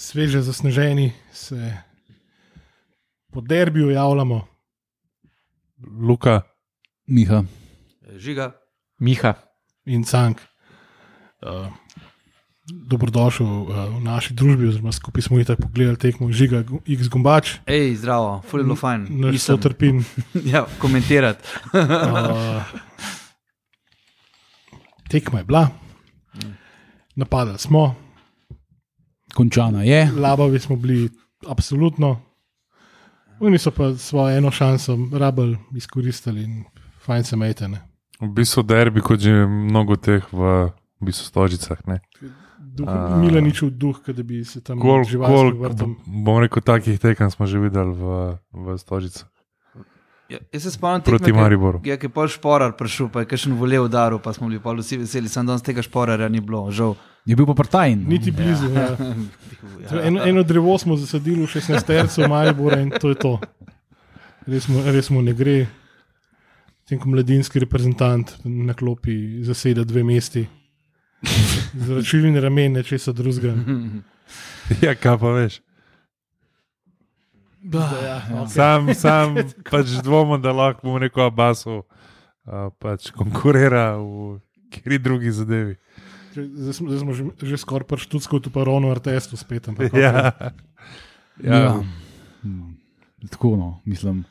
sveže 0.00 0.40
zasneženi, 0.40 1.12
se 1.30 1.76
po 3.28 3.40
derbiju 3.40 3.90
javljamo. 3.90 4.46
Luka, 6.00 6.42
Miha. 7.06 7.44
Žiga. 8.10 8.52
Miha. 8.98 9.34
in 9.86 10.04
Cank. 10.04 10.40
Uh, 11.40 11.66
dobrodošel 12.68 13.46
uh, 13.46 13.68
v 13.90 14.00
naši 14.00 14.34
družbi, 14.34 14.68
oziroma 14.68 14.92
skupaj 14.92 15.22
smo 15.22 15.38
jih 15.38 15.46
tako 15.46 15.62
pogledali 15.62 15.96
tekmo 15.96 16.28
Žiga, 16.30 16.60
X 16.86 17.08
Gombač, 17.08 17.54
Ej, 17.66 17.96
zdravo, 17.96 18.42
fully 18.44 18.62
bilo 18.62 18.76
fajn. 18.76 19.06
naš 19.10 19.32
Nisem- 19.32 19.56
sotrpin. 19.56 20.04
Ja, 20.44 20.66
komentirati. 20.78 21.42
Uh, 21.72 22.62
tekma 25.08 25.38
je 25.38 25.44
bila, 25.44 25.68
napadali 27.16 27.58
smo, 27.58 27.94
Končana 29.34 29.82
je. 29.82 30.10
labavi 30.16 30.58
smo 30.58 30.76
bili, 30.76 31.08
absolutno. 31.48 32.20
Oni 33.40 33.58
so 33.58 33.70
pa 33.70 33.94
svojo 33.94 34.36
eno 34.36 34.50
šanso 34.50 34.98
rabili, 35.12 35.58
izkoristili 35.76 36.42
in 36.44 36.64
fajn 37.04 37.24
se 37.24 37.36
metene. 37.36 37.80
v 38.20 38.28
bistvu 38.28 38.62
derbi, 38.62 39.00
kot 39.00 39.20
že 39.20 39.46
mnogo 39.46 39.96
teh 39.96 40.24
v, 40.32 40.68
v 41.00 41.04
bistvu 41.04 41.24
stožicah. 41.24 41.78
ne. 41.86 42.00
A. 42.86 43.16
Milaničev 43.16 43.70
duh, 43.70 43.96
da 44.06 44.22
bi 44.22 44.44
se 44.44 44.60
tam 44.60 44.78
Kol, 44.80 45.04
kol, 45.04 45.52
vrtom. 45.58 45.96
bom 46.06 46.38
rekel, 46.38 46.62
takih 46.62 47.00
tekem 47.00 47.30
smo 47.30 47.46
že 47.46 47.58
videli 47.58 47.92
v, 47.92 48.36
v 48.52 48.78
stožicah 48.78 49.28
Ja, 50.30 50.38
jaz 50.52 50.62
se 50.62 50.70
spomnim 50.70 51.02
proti 51.02 51.24
tekme, 51.24 51.40
Mariboru. 51.42 51.80
Ja, 51.84 51.96
ki 51.98 52.06
je 52.06 52.14
pol 52.14 52.28
šporar 52.30 52.76
prišel, 52.78 53.08
pa 53.10 53.24
je 53.24 53.30
kakšen 53.32 53.56
volel 53.58 53.88
udaril, 53.88 54.20
pa 54.22 54.30
smo 54.30 54.46
bili 54.46 54.60
pa 54.62 54.70
vsi 54.78 55.00
veseli, 55.02 55.26
sem 55.28 55.46
danes 55.46 55.64
tega 55.66 55.82
šporarja 55.82 56.28
ni 56.30 56.38
bilo, 56.38 56.68
žal. 56.70 56.94
Je 57.28 57.36
bil 57.36 57.46
pa 57.46 57.54
partajn. 57.54 58.04
Niti 58.08 58.32
blizu. 58.32 58.70
Ja. 58.74 58.96
Ja. 59.90 60.02
Eno, 60.06 60.22
eno 60.24 60.42
drevo 60.42 60.78
smo 60.78 60.96
zasadili 60.96 61.42
v 61.44 61.50
16 61.50 61.86
tercu 61.86 62.28
Maribora 62.28 62.80
in 62.80 62.90
to 62.90 63.12
je 63.12 63.18
to. 63.20 63.34
Res 64.46 64.68
mu, 64.68 64.82
res 64.84 65.10
mu 65.10 65.22
ne 65.22 65.34
gre. 65.36 65.66
Tem, 66.88 66.98
ko 66.98 67.10
mladinski 67.12 67.60
reprezentant 67.62 68.32
na 68.44 68.74
klopi 68.74 69.44
zaseda 69.46 69.84
dve 69.84 70.02
mesti. 70.04 70.46
Zračilni 71.76 72.40
ramen, 72.40 72.72
nečesa 72.72 73.12
drugega. 73.12 73.54
Ja, 74.78 74.92
kaj 74.94 75.16
pa 75.18 75.30
veš. 75.34 75.56
Ja, 77.72 78.22
okay. 78.30 78.46
Sam, 78.54 78.94
sam 78.94 79.34
pač 79.72 79.96
dvomim, 80.04 80.38
da 80.38 80.52
lahko 80.54 80.86
bom 80.86 80.98
rekel 81.02 81.24
Abasu 81.26 81.80
uh, 81.80 82.70
pač 82.78 83.10
konkurira 83.10 83.98
v 83.98 84.38
kjer 84.70 85.00
drugi 85.02 85.32
zadevi. 85.34 85.74
Zdaj 86.34 86.72
smo, 86.72 86.88
zdaj 86.88 87.00
smo 87.00 87.12
že, 87.12 87.24
že 87.42 87.56
skoraj 87.56 87.86
prišli 87.88 88.10
tudi 88.10 88.24
skozi 88.24 88.50
Parono 88.50 88.94
RTS-u 88.94 89.36
spet. 89.36 89.68
ampak 89.68 89.94
Ja. 89.94 90.30
Ja. 91.44 91.56
Ja. 91.56 91.82
Tako, 93.30 93.56
no, 93.56 93.80
mislim. 93.84 94.24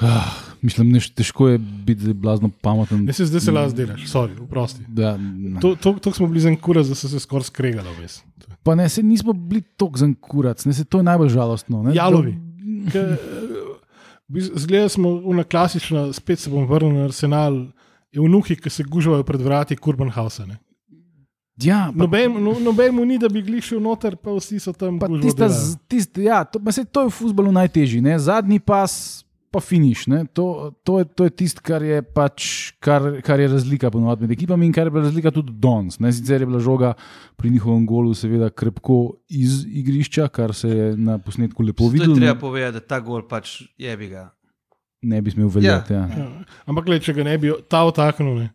Ah, 0.00 0.32
mislim, 0.66 0.90
neš, 0.92 1.10
težko 1.14 1.48
je 1.48 1.58
biti 1.58 2.12
blazno 2.14 2.50
pameten. 2.60 3.04
Ne 3.04 3.12
se 3.12 3.26
zdaj 3.26 3.40
se 3.40 3.52
las 3.52 3.74
delaš, 3.74 4.06
sorry, 4.08 4.36
vprosti. 4.46 4.84
Da, 4.88 5.18
To, 5.60 5.74
to, 5.76 5.92
to 5.92 6.12
smo 6.12 6.26
bili 6.26 6.40
za 6.40 6.48
en 6.48 6.56
kurac, 6.56 6.86
da 6.86 6.94
so 6.94 7.08
se 7.08 7.20
skoraj 7.20 7.44
skregali. 7.44 7.88
Ves. 8.00 8.22
pa 8.62 8.74
ne, 8.74 8.88
se 8.88 9.02
nismo 9.02 9.32
bili 9.32 9.62
tako 9.76 9.98
zankurac, 9.98 10.64
ne, 10.64 10.72
se 10.72 10.84
to 10.84 10.98
je 10.98 11.02
najbolj 11.02 11.28
žalostno. 11.28 11.82
Ne, 11.82 11.94
Jalovi. 11.94 12.36
Eh, 12.94 13.16
Zgleda 14.54 14.88
smo 14.88 15.08
una 15.08 15.44
klasična, 15.44 16.12
spet 16.12 16.38
se 16.38 16.50
bom 16.50 16.66
vrnil 16.66 16.94
na 16.94 17.04
arsenal. 17.04 17.66
Je 18.12 18.20
vnuki, 18.20 18.56
ki 18.56 18.70
se 18.70 18.82
gužvajo 18.84 19.22
pred 19.22 19.40
vrati 19.40 19.76
Kurbanhausa. 19.76 20.46
ne. 20.46 20.58
Ja, 21.58 21.88
pa, 21.88 21.98
Noben, 21.98 22.32
no, 22.34 22.54
noben 22.58 22.94
mu 22.94 23.04
ni, 23.04 23.18
da 23.18 23.28
bi 23.28 23.42
glišil 23.42 23.78
noter, 23.78 24.16
pa 24.16 24.32
vsi 24.32 24.58
so 24.58 24.72
tam. 24.72 24.96
tista, 25.20 25.44
z- 25.46 25.76
tista, 25.86 26.20
ja, 26.20 26.38
to, 26.42 26.58
pa 26.58 26.72
se, 26.72 26.84
to 26.84 27.02
je 27.02 27.08
v 27.08 27.12
futbalu 27.12 27.52
najtežji, 27.52 28.00
ne, 28.00 28.18
zadnji 28.18 28.58
pas. 28.58 29.24
Pa 29.50 29.58
finiš. 29.60 30.06
ne. 30.06 30.24
To, 30.26 30.44
to 30.80 30.98
je, 30.98 31.04
to 31.06 31.24
je 31.24 31.30
tisto, 31.32 31.60
kar 31.60 31.82
je, 31.82 32.02
pač, 32.04 32.44
kar, 32.78 33.18
kar 33.20 33.34
je 33.36 33.48
razlika 33.48 33.90
ponovadi 33.90 34.22
med 34.22 34.30
ekipami 34.30 34.62
in 34.62 34.72
kar 34.72 34.86
je 34.86 34.90
bila 34.90 35.02
razlika 35.02 35.30
tudi 35.30 35.50
danes. 35.52 35.98
ne. 35.98 36.06
Sicer 36.08 36.40
je 36.40 36.46
bila 36.46 36.60
žoga 36.60 36.92
pri 37.36 37.50
njihovem 37.50 37.82
golu, 37.84 38.14
seveda, 38.14 38.48
krepko 38.48 39.00
iz 39.28 39.66
igrišča, 39.66 40.28
kar 40.28 40.54
se 40.54 40.68
je 40.68 40.96
na 40.96 41.18
posnetku 41.18 41.62
lepo 41.62 41.78
To 41.80 41.84
je 41.84 41.90
videlo. 41.90 42.14
treba 42.14 42.34
Ne, 42.34 42.38
povedati, 42.38 42.72
da 42.72 42.80
ta 42.80 43.00
gol 43.00 43.26
pač 43.26 43.62
je 43.76 43.96
bi 43.96 44.08
ga. 44.08 44.30
Ne 45.02 45.20
bi 45.20 45.30
smel 45.30 45.48
veljati. 45.48 45.92
Ja. 45.92 46.06
Ja. 46.08 46.26
Ampak, 46.66 46.84
gled, 46.84 47.02
če 47.02 47.12
ga 47.12 47.24
ne 47.24 47.38
bi 47.38 47.52
ta 47.66 47.84
otaknil, 47.84 48.34
ne. 48.36 48.48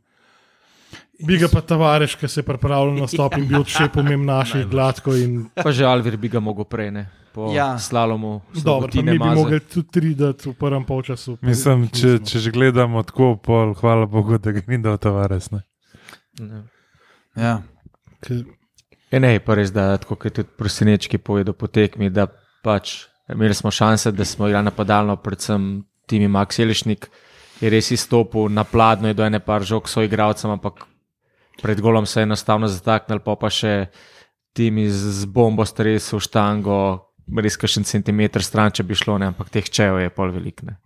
bi 1.18 1.38
ga 1.38 1.48
pa 1.48 1.62
tavareš, 1.64 2.16
ki 2.16 2.28
se 2.28 2.40
je 2.40 2.46
pripravljal 2.46 2.94
na 2.96 3.08
stop 3.08 3.34
in 3.34 3.48
bil 3.48 3.64
še 3.64 3.88
pomemben 3.90 4.26
naših 4.28 4.66
gladko. 4.68 5.16
In, 5.16 5.46
Pa 5.56 5.72
že 5.72 5.86
Alvir 5.86 6.18
bi 6.18 6.28
ga 6.28 6.40
mogel 6.40 6.66
prej, 6.66 6.92
ne? 6.92 7.06
po 7.34 7.50
Ja. 7.52 7.76
slalomu. 7.78 8.42
dobro, 8.56 8.88
mi 8.96 9.12
bi 9.12 9.20
mogli 9.20 9.60
tudi 9.62 9.88
tri 9.90 10.14
dati 10.14 10.48
v 10.48 10.54
prvem 10.54 10.84
polčasu. 10.84 11.38
Mislim, 11.42 11.88
če, 11.90 12.20
če 12.22 12.40
že 12.40 12.50
gledamo 12.50 13.04
tako, 13.04 13.36
pol, 13.36 13.74
hvala 13.74 14.06
Bogu, 14.06 14.38
da 14.38 14.52
ga 14.52 14.62
ni 14.68 14.78
dal 14.78 14.96
Tavares. 14.98 15.52
Ne? 15.52 15.64
Ne. 16.40 16.64
Ja. 17.36 17.62
Ker- 18.22 18.46
E 19.12 19.20
ne, 19.20 19.40
pa 19.40 19.54
res, 19.54 19.70
da 19.70 19.98
tako 19.98 20.16
kot 20.16 20.26
je 20.26 20.32
tudi 20.34 20.50
prosinečki 20.58 21.18
povedal 21.18 21.54
po 21.54 21.68
tekmi, 21.68 22.10
da 22.10 22.26
pač 22.62 23.04
imeli 23.28 23.54
smo 23.54 23.70
šanse, 23.70 24.12
da 24.12 24.26
smo 24.26 24.48
igrali 24.48 24.66
napadalno, 24.66 25.16
predvsem 25.16 25.84
timi 26.08 26.28
Max 26.32 26.60
Jelišnik 26.60 27.10
je 27.62 27.70
res 27.72 27.92
izstopil 27.92 28.50
na 28.52 28.64
pladno, 28.64 29.08
je 29.08 29.18
do 29.18 29.26
ene 29.26 29.40
par 29.40 29.64
žog 29.64 29.90
so 29.90 30.04
igralcem, 30.04 30.52
ampak 30.52 30.86
pred 31.62 31.82
golom 31.82 32.06
se 32.06 32.20
je 32.20 32.28
enostavno 32.28 32.68
zataknil, 32.68 33.22
pa 33.24 33.36
pa 33.40 33.50
še 33.50 33.88
timi 34.56 34.88
z, 34.90 35.28
bombo 35.28 35.66
stresel 35.66 36.20
štango, 36.24 36.80
res 37.42 37.58
kakšen 37.60 37.88
centimeter 37.88 38.44
stran, 38.44 38.72
če 38.72 38.84
bi 38.84 38.96
šlo, 38.96 39.18
ne, 39.20 39.32
ampak 39.34 39.52
teh 39.52 39.68
čejev 39.68 40.00
je 40.04 40.12
pol 40.14 40.32
velikne. 40.36 40.78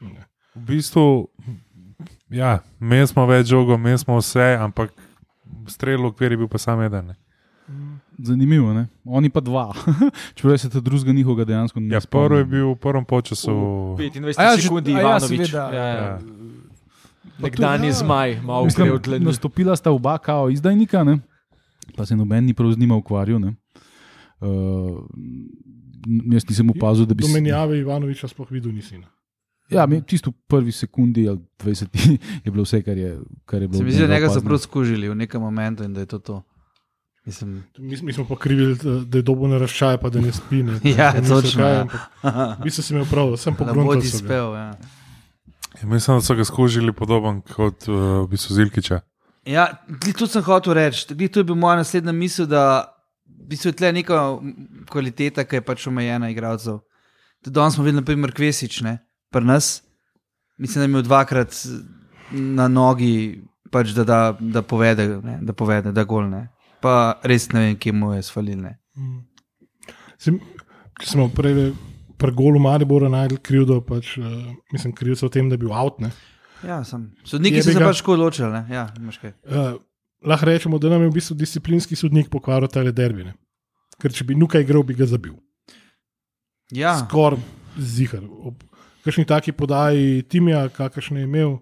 V 0.00 0.64
bistvu, 0.68 1.28
ja, 2.32 2.58
mi 2.80 3.00
smo 3.06 3.26
več 3.28 3.50
žogo, 3.50 3.76
mi 3.80 3.96
smo 4.00 4.20
vse, 4.20 4.54
ampak 4.60 4.92
strel 5.68 6.00
v 6.04 6.12
okvir 6.12 6.34
je 6.34 6.40
bil 6.40 6.50
pa 6.50 6.60
sam 6.60 6.80
eden. 6.84 7.12
ne. 7.12 7.27
Zanimivo, 8.18 8.72
ne? 8.74 8.88
oni 9.04 9.30
pa 9.30 9.40
dva. 9.40 9.72
Čeprav 10.34 10.58
se 10.58 10.70
ta 10.70 10.80
drugega 10.80 11.12
njihovega 11.12 11.44
dejansko 11.44 11.80
ne 11.80 11.94
Ja, 11.94 12.00
prvi 12.10 12.38
je 12.38 12.44
bil 12.44 12.72
v 12.72 12.76
prvem 12.76 13.04
polčasu. 13.04 13.50
25 13.98 14.34
A 14.38 14.42
ja, 14.42 14.56
sekund, 14.58 14.88
ja, 14.88 15.00
Ivanovič. 15.00 15.50
seveda. 15.50 15.70
Ja, 15.74 15.84
ja. 15.84 15.94
Ja. 15.94 16.18
Nekdani 17.38 17.86
ja. 17.86 17.92
zmaj, 17.92 18.40
malo 18.42 18.66
gre 18.76 18.92
odlenil. 18.92 19.26
Nastopila 19.26 19.76
sta 19.76 19.90
oba 19.90 20.18
kao 20.18 20.50
izdajnika, 20.50 21.04
ne? 21.04 21.18
pa 21.96 22.06
se 22.06 22.16
noben 22.16 22.44
ni 22.44 22.54
prav 22.54 22.72
z 22.72 22.78
njima 22.78 22.96
ukvarjal. 22.96 23.38
ne. 23.40 23.54
Uh, 24.40 25.02
jaz 26.32 26.44
nisem 26.48 26.70
opazil, 26.70 27.06
da 27.06 27.14
bi 27.14 27.22
se. 27.22 27.32
menjave 27.32 27.78
Ivanoviča 27.78 28.28
sploh 28.28 28.50
videl 28.50 28.72
nisi. 28.72 28.98
ne. 28.98 29.06
Ja, 29.70 29.86
mi- 29.86 30.02
tisto 30.02 30.30
v 30.30 30.34
prvi 30.48 30.72
sekundi 30.72 31.28
ali 31.28 31.38
20 31.58 31.86
je 32.44 32.50
bilo 32.50 32.62
vse, 32.62 32.82
kar 32.82 32.98
je, 32.98 33.18
kar 33.44 33.62
je 33.62 33.68
bilo. 33.68 33.78
Se 33.78 33.84
mi 33.84 33.92
zdi, 33.92 33.98
da 33.98 34.04
od 34.04 34.10
njega 34.10 34.28
so 34.30 34.40
prav 34.40 34.58
skužili 34.58 35.08
v 35.08 35.14
nekem 35.14 35.40
momentu 35.40 35.84
in 35.84 35.94
da 35.94 36.00
je 36.00 36.06
to 36.06 36.18
to. 36.18 36.42
Mislim, 37.28 37.64
Mi, 37.78 37.96
mi 38.02 38.12
smo 38.12 38.24
pa 38.24 38.36
krivili, 38.36 38.76
da- 39.04 39.18
je 39.18 39.22
dobo 39.22 39.48
naraščaj, 39.48 39.98
pa 39.98 40.08
da 40.08 40.20
ne 40.20 40.32
spi. 40.32 40.62
Ne. 40.62 40.78
Ja, 40.96 41.12
točno, 41.12 41.62
kaj, 41.62 41.74
ja. 41.74 41.80
ampak 41.80 42.64
Vi 42.64 42.70
ste 42.70 42.94
imeli 42.94 43.06
prav, 43.10 43.36
sem 43.36 43.52
ga. 43.54 43.74
spel. 44.14 44.54
Ja. 44.54 44.68
Ja, 45.76 45.84
Mislim, 45.84 46.16
da 46.16 46.22
so 46.22 46.34
ga 46.34 46.44
skužili 46.44 46.92
podoben 46.92 47.42
kot 47.44 47.84
uh, 47.88 47.94
v 48.24 48.28
bistvu 48.28 48.54
Zilkiča. 48.54 49.00
Ja, 49.44 49.66
to 50.12 50.26
sem 50.26 50.42
hotel 50.42 50.74
reči. 50.74 51.14
Glih, 51.14 51.30
to 51.30 51.40
je 51.40 51.44
bil 51.44 51.54
moja 51.54 51.76
naslednja 51.76 52.12
misel, 52.12 52.46
da 52.46 52.64
v 53.28 53.52
bistvu 53.52 53.68
je 53.68 53.76
tle 53.76 53.92
neka 53.92 54.18
kvaliteta, 54.86 55.44
ki 55.44 55.60
je 55.60 55.64
pač 55.64 55.86
omejena 55.86 56.32
igralcev. 56.32 56.80
Tudi 57.44 57.54
danes 57.54 57.76
smo 57.76 57.84
videli, 57.84 58.00
naprimer, 58.00 58.32
Kvesič, 58.32 58.80
ne, 58.82 58.98
pri 59.30 59.44
nas. 59.44 59.82
Mislim, 60.58 60.80
da 60.80 60.84
je 60.84 60.90
imel 60.90 61.04
dvakrat 61.06 61.54
na 62.32 62.68
nogi, 62.68 63.44
pač, 63.70 63.92
da, 63.94 64.04
da, 64.04 64.18
da 64.40 64.62
povede, 64.62 65.06
ne, 65.22 65.38
da 65.42 65.52
povede, 65.52 65.92
da 65.92 66.04
gol 66.04 66.26
ne. 66.28 66.48
Pa 66.80 67.18
res 67.26 67.48
ne 67.52 67.60
vem, 67.60 67.76
kje 67.76 67.92
mu 67.92 68.12
je 68.14 68.22
svalil. 68.22 68.62
Če 70.18 70.34
smo 71.06 71.28
prej 71.30 71.72
pri 72.18 72.32
golu 72.34 72.58
Maribora 72.58 73.06
najdel 73.10 73.38
krivdo, 73.38 73.78
pač, 73.86 74.16
uh, 74.18 74.24
mislim, 74.74 74.92
krivdo 74.92 75.28
v 75.28 75.30
tem, 75.30 75.48
da 75.48 75.54
je 75.54 75.62
bil 75.62 75.72
avt. 75.72 76.00
ne. 76.02 76.10
Ja, 76.66 76.80
sem. 76.84 77.12
Sodniki 77.22 77.62
so 77.62 77.70
se 77.70 77.78
ga- 77.78 77.86
pač 77.86 78.00
tako 78.02 78.16
odločili. 78.16 78.50
ne. 78.50 78.66
Ja. 78.68 78.88
Uh, 79.46 79.78
lahko 80.26 80.46
rečemo, 80.46 80.78
da 80.78 80.90
nam 80.90 81.02
je 81.02 81.10
v 81.10 81.14
bistvu 81.14 81.36
disciplinski 81.38 81.94
sodnik 81.94 82.28
pokvaril 82.28 82.66
tele 82.68 82.90
derbine. 82.92 83.34
Ker 84.02 84.10
če 84.10 84.24
bi 84.24 84.34
nukaj 84.34 84.62
igral, 84.62 84.82
bi 84.82 84.94
ga 84.94 85.06
zabil. 85.06 85.34
Ja, 86.70 86.98
Skoraj 86.98 87.38
zihar. 87.78 88.22
Ob 88.26 88.58
kakšni 89.04 89.24
taki 89.24 89.52
podaji 89.52 90.22
Timija, 90.22 90.68
kakršne 90.68 91.20
je 91.20 91.24
imel. 91.24 91.58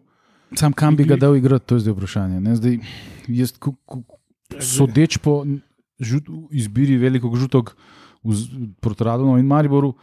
Sam 0.57 0.73
kam 0.73 0.97
bi 0.97 1.05
ga 1.05 1.17
dal 1.17 1.37
igrati, 1.37 1.67
to 1.67 1.77
je 1.77 1.81
zdaj 1.81 1.93
vprašanje. 1.93 2.41
Ne? 2.41 2.57
Zdaj, 2.57 2.81
jaz, 3.29 3.53
ku, 3.53 3.77
ku, 3.85 4.01
sodeč 4.59 5.19
po 5.19 5.45
žut, 5.99 6.25
izbiri 6.51 6.97
velikega 6.97 7.37
žutog 7.37 7.75
proti 8.81 9.05
Radonu 9.05 9.39
in 9.39 9.47
Mariboru, 9.47 9.95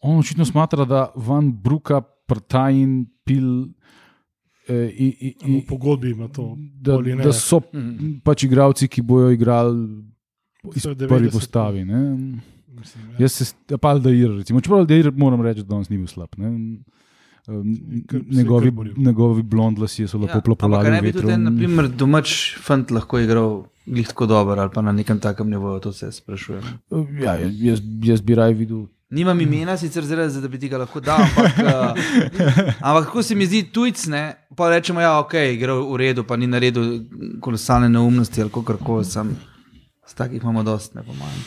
on 0.00 0.18
očitno 0.18 0.44
smatra, 0.44 0.84
da 0.84 1.12
van 1.16 1.52
Bruka, 1.52 2.00
Prtajn, 2.26 2.92
Pil. 3.24 3.68
Eh, 4.66 4.90
i, 4.90 5.06
i, 5.20 5.34
V 5.44 5.52
i, 5.54 5.66
pogodbi 5.66 6.10
ima 6.10 6.28
to. 6.28 6.52
da, 6.74 6.98
ne. 6.98 7.16
da 7.16 7.32
so 7.32 7.60
Mhm. 7.72 8.18
pač 8.22 8.42
igravci, 8.42 8.88
ki 8.88 9.02
bojo 9.02 9.30
igrali 9.30 10.04
iz 10.74 10.82
90. 10.84 11.32
postavi. 11.32 11.84
Ne. 11.84 12.00
Mislim, 12.70 13.10
ja. 13.10 13.16
Jaz 13.18 13.32
se, 13.32 13.44
pa 13.78 13.88
Aldair, 13.88 14.30
recimo, 14.32 14.60
čeprav 14.60 14.80
Aldair 14.80 15.12
moram 15.12 15.40
reči, 15.40 15.62
da 15.62 15.68
danes 15.68 15.88
ni 15.88 15.96
bil 15.96 16.06
slab. 16.06 16.28
Ne. 16.36 16.78
Je 17.48 18.20
Njegovi, 18.30 18.72
njegovi 18.96 19.42
blond 19.42 19.78
lasje 19.78 20.04
so 20.06 20.18
lepo 20.18 20.28
Ja, 20.28 20.34
ampak 20.34 20.44
plopolali. 20.44 20.90
ne 20.90 21.00
v 21.00 21.02
bi 21.02 21.12
tudi 21.12 21.32
en, 21.32 21.42
naprimer, 21.42 21.88
domač 21.88 22.34
fant 22.58 22.90
lahko 22.90 23.18
igral 23.18 23.64
glih 23.90 24.08
tako 24.08 24.26
dobro 24.26 24.60
ali 24.60 24.70
pa 24.74 24.82
na 24.82 24.92
nekem 24.92 25.20
takem 25.20 25.50
nivoju, 25.50 25.80
to 25.80 25.92
se 25.92 26.12
sprašujem. 26.12 26.62
Ja, 27.22 27.34
jaz, 27.40 27.80
jaz 28.02 28.20
bi 28.20 28.34
raj 28.34 28.52
videl. 28.52 28.86
Nimam 29.10 29.40
imena, 29.40 29.76
sicer 29.76 30.04
zaradi, 30.04 30.40
da 30.40 30.48
bi 30.48 30.58
ti 30.60 30.68
ga 30.68 30.78
lahko 30.78 31.00
dal, 31.00 31.22
ampak, 31.22 31.60
uh, 31.64 31.96
ampak 32.88 33.06
kako 33.06 33.22
se 33.22 33.34
mi 33.34 33.46
zdi 33.46 33.62
tujc, 33.72 34.04
ne, 34.12 34.22
pa 34.56 34.68
rečemo, 34.68 35.00
ja, 35.00 35.14
ok, 35.22 35.32
gre 35.60 35.72
v 35.72 35.96
redu, 35.96 36.26
pa 36.28 36.36
ni 36.36 36.46
naredil 36.46 37.06
kolosalne 37.40 37.88
neumnosti 37.88 38.42
ali 38.44 38.52
kako 38.52 38.76
koli, 38.84 39.08
sem. 39.08 39.32
Z 40.08 40.14
takih 40.14 40.42
imamo 40.42 40.62
dost, 40.62 40.94
ne 40.94 41.02
pomagam. 41.02 41.40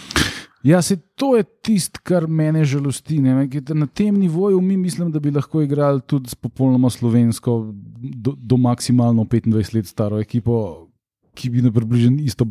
Ja, 0.63 0.81
se 0.81 0.95
to 1.15 1.35
je 1.37 1.43
tisto, 1.43 1.99
kar 2.03 2.27
mene 2.27 2.65
žalosti. 2.65 3.19
Ne? 3.21 3.47
Na 3.73 3.87
tem 3.87 4.19
nivoju 4.19 4.61
mi 4.61 4.77
mislim, 4.77 5.11
da 5.11 5.19
bi 5.19 5.31
lahko 5.31 5.61
igrali 5.61 6.01
tudi 6.01 6.29
s 6.29 6.35
popolnoma 6.35 6.89
slovensko, 6.89 7.73
do, 7.97 8.33
do 8.37 8.57
maksimalno 8.57 9.23
25 9.23 9.75
let 9.75 9.85
staro 9.85 10.19
ekipo, 10.19 10.87
ki 11.33 11.49
bi 11.49 11.61
na 11.61 11.71
približno 11.71 12.21
isto 12.21 12.45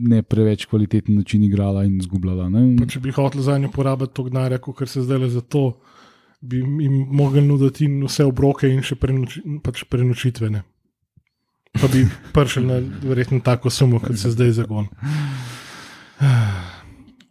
ne 0.00 0.22
preveč 0.22 0.66
kvaliteten 0.66 1.16
način 1.16 1.42
igrala 1.42 1.84
in 1.84 1.96
izgubljala. 1.96 2.48
ne. 2.48 2.76
Pa 2.76 2.86
če 2.86 3.00
bi 3.00 3.10
hotel 3.10 3.40
za 3.40 3.58
njo 3.58 3.70
porabiti 3.70 4.12
to 4.12 4.24
denarja, 4.24 4.58
kot 4.58 4.88
se 4.88 5.02
zdaj 5.02 5.18
le 5.18 5.30
za 5.30 5.40
to, 5.40 5.80
bi 6.40 6.58
jim 6.58 7.06
mogli 7.10 7.40
nuditi 7.40 7.88
vse 8.02 8.24
obroke 8.24 8.68
in 8.68 8.82
še 8.82 8.94
prenoči, 8.94 9.40
pač 9.62 9.84
prenočitve. 9.84 10.50
Ne. 10.50 10.62
Pa 11.74 11.88
bi 11.88 12.04
prišel 12.32 12.64
na 12.64 12.76
verjetno 13.02 13.40
tako 13.40 13.70
sumo, 13.70 13.98
kot 13.98 14.16
se 14.16 14.30
zdaj 14.30 14.52
zagon. 14.52 14.86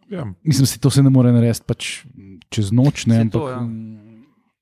Ja, 0.10 0.26
Mislim, 0.44 0.66
da 0.68 0.80
to 0.80 0.90
se 0.90 1.04
ne 1.04 1.10
more 1.10 1.32
narediti 1.32 1.64
pač 1.66 2.06
čez 2.50 2.72
noč. 2.72 3.06
Ne, 3.06 3.20
ampak 3.20 3.32
to, 3.32 3.50
ja. 3.50 3.60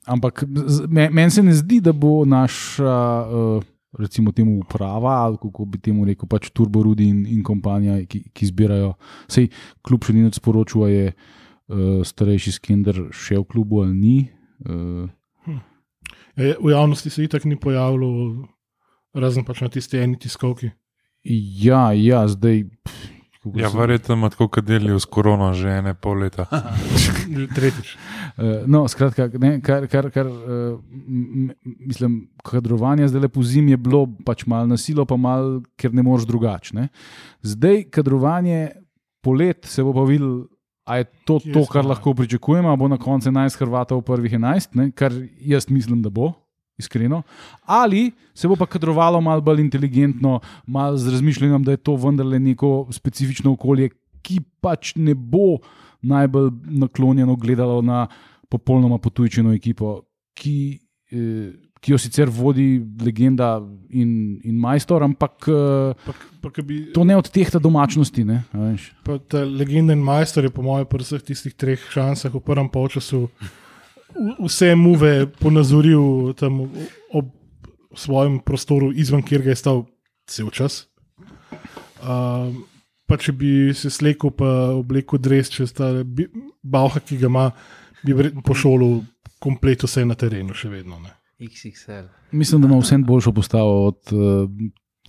ampak 0.06 0.44
z- 0.68 0.86
me- 0.88 1.10
meni 1.10 1.32
se 1.32 1.44
ne 1.44 1.54
zdi, 1.54 1.82
da 1.82 1.92
bo 1.94 2.26
naša, 2.26 2.94
uh, 3.24 3.64
recimo, 4.00 4.32
temu 4.32 4.60
uprava 4.60 5.22
ali 5.26 5.38
kako 5.42 5.66
bi 5.66 5.80
temu 5.80 6.06
rekel, 6.06 6.30
pač 6.30 6.50
Turbo 6.56 6.84
Rudi 6.84 7.10
in, 7.12 7.26
in 7.28 7.44
kompanija, 7.44 8.00
ki, 8.06 8.24
ki 8.34 8.50
zbirajo. 8.52 8.94
Sej 9.32 9.50
kljub 9.84 10.08
še 10.08 10.16
ni 10.16 10.28
več 10.28 10.40
sporočil, 10.40 10.86
ali 10.88 10.96
je 10.96 11.08
uh, 11.12 12.04
starejši 12.08 12.56
Skender 12.60 13.08
še 13.12 13.42
v 13.42 13.48
klubu 13.50 13.84
ali 13.86 13.98
ni. 13.98 14.18
Uh, 14.66 15.10
E, 16.36 16.56
V 16.64 16.72
javnosti 16.72 17.10
se 17.10 17.24
itak 17.24 17.46
ni 17.46 17.60
pojavilo, 17.60 18.48
razen 19.14 19.46
pač 19.46 19.62
na 19.62 19.70
tisti 19.70 20.00
eni 20.00 20.20
tiskovki. 20.20 20.72
ja, 21.24 21.92
ja, 21.94 22.28
zdaj. 22.28 22.64
pff, 22.84 23.21
ja 23.46 23.70
verjetno 23.74 24.16
ima 24.16 24.30
tako, 24.30 24.48
kot 24.48 24.66
delijo 24.66 25.00
s 25.00 25.06
korono 25.06 25.54
že 25.54 25.70
ene 25.70 25.94
pol 25.94 26.20
leta. 26.22 26.46
Tretjič. 27.56 27.96
Uh, 28.38 28.44
no, 28.70 28.84
skratka, 28.88 29.30
ne, 29.42 29.56
kar, 29.66 29.88
kar, 29.90 30.12
kar 30.14 30.28
uh, 30.28 30.80
mislim, 31.80 32.28
kadrovanje 32.46 33.08
zdaj 33.08 33.30
po 33.34 33.44
zimi 33.44 33.74
je 33.74 33.78
bilo 33.78 34.06
pač 34.26 34.46
malo 34.46 34.70
nasilo, 34.70 35.06
pa 35.06 35.18
malo, 35.18 35.62
ker 35.76 35.94
ne 35.94 36.06
moreš 36.06 36.28
drugače. 36.30 36.88
Zdaj, 37.42 37.84
kadrovanje 37.90 38.70
polet 39.22 39.66
se 39.66 39.84
bo 39.84 39.94
pa 39.94 40.06
videl. 40.06 40.44
A 40.86 40.98
je 40.98 41.06
to 41.26 41.38
to, 41.40 41.62
kar 41.70 41.86
lahko 41.86 42.14
pričakujemo, 42.18 42.72
a 42.72 42.76
bo 42.76 42.88
na 42.90 42.98
koncu 42.98 43.30
11 43.30 43.60
Hrvatov 43.62 44.02
v 44.02 44.06
prvih 44.06 44.34
11, 44.34 44.74
ne? 44.76 44.90
kar 44.92 45.14
jaz 45.40 45.70
mislim, 45.70 46.02
da 46.02 46.10
bo, 46.10 46.34
iskreno. 46.82 47.22
Ali 47.64 48.10
se 48.34 48.50
bo 48.50 48.58
pa 48.58 48.66
kadrovalo 48.66 49.22
malo 49.22 49.42
bolj 49.42 49.62
inteligentno, 49.62 50.40
malo 50.66 50.98
z 50.98 51.14
razmišljanjem, 51.14 51.64
da 51.64 51.78
je 51.78 51.84
to 51.86 51.96
vendarle 51.96 52.40
neko 52.40 52.88
specifično 52.92 53.54
okolje, 53.54 53.92
ki 54.22 54.40
pač 54.62 54.96
ne 54.96 55.16
bo 55.16 55.58
najbolj 56.02 56.52
naklonjeno 56.82 57.36
gledalo 57.36 57.82
na 57.82 58.08
popolnoma 58.50 58.98
potujčeno 58.98 59.54
ekipo, 59.54 60.02
ki, 60.34 60.56
eh, 61.12 61.52
ki 61.82 61.94
jo 61.94 61.98
sicer 61.98 62.30
vodi 62.30 62.82
legenda 63.02 63.56
in, 63.90 64.40
in 64.44 64.58
majstor, 64.60 65.04
ampak 65.06 65.48
eh, 65.48 65.94
Pa, 66.06 66.14
pa, 66.42 66.64
bi, 66.66 66.82
to 66.94 67.06
ne 67.06 67.16
odtehta 67.18 67.60
domačnosti. 67.62 68.26
Ne, 68.26 68.44
a 68.54 68.68
veš. 68.72 68.92
pa 69.06 69.18
ta 69.18 69.46
legenden 69.46 70.02
majster 70.04 70.46
je, 70.46 70.54
po 70.54 70.66
mojem, 70.66 70.86
pri 70.90 71.06
vseh 71.06 71.22
tistih 71.22 71.54
treh 71.54 71.80
šansah 71.94 72.34
v 72.34 72.42
prvem 72.44 72.70
polčasu 72.70 73.28
v- 73.30 73.52
vse 74.40 74.76
muve 74.76 75.28
ponazoril 75.40 76.34
tam 76.40 76.62
ob 77.14 77.32
svojem 77.96 78.40
prostoru, 78.40 78.92
izven 78.96 79.24
kjer 79.24 79.42
ga 79.44 79.52
je 79.52 79.60
stal 79.60 79.86
cel 80.30 80.50
čas. 80.56 80.86
Um, 82.02 82.64
pa 83.08 83.18
če 83.20 83.34
bi 83.36 83.74
se 83.76 83.92
slekel, 83.92 84.32
pa 84.32 84.72
oblekel 84.78 85.20
dres 85.20 85.52
čez 85.52 85.74
ta 85.76 85.92
bi- 86.04 86.30
bauha, 86.64 87.02
ki 87.04 87.18
ga 87.20 87.28
ima, 87.28 87.50
bi 88.06 88.16
po 88.46 88.56
šolu 88.56 89.02
komplet 89.44 89.84
vse 89.84 90.06
na 90.08 90.16
terenu, 90.16 90.56
še 90.56 90.70
vedno. 90.72 91.00
Ne. 91.04 91.12
XXL. 91.42 92.08
Mislim, 92.32 92.62
da 92.62 92.70
ima 92.70 92.80
vse 92.80 92.98
boljšo 93.04 93.34
postavo 93.34 93.88
od 93.90 94.14
uh, 94.14 94.48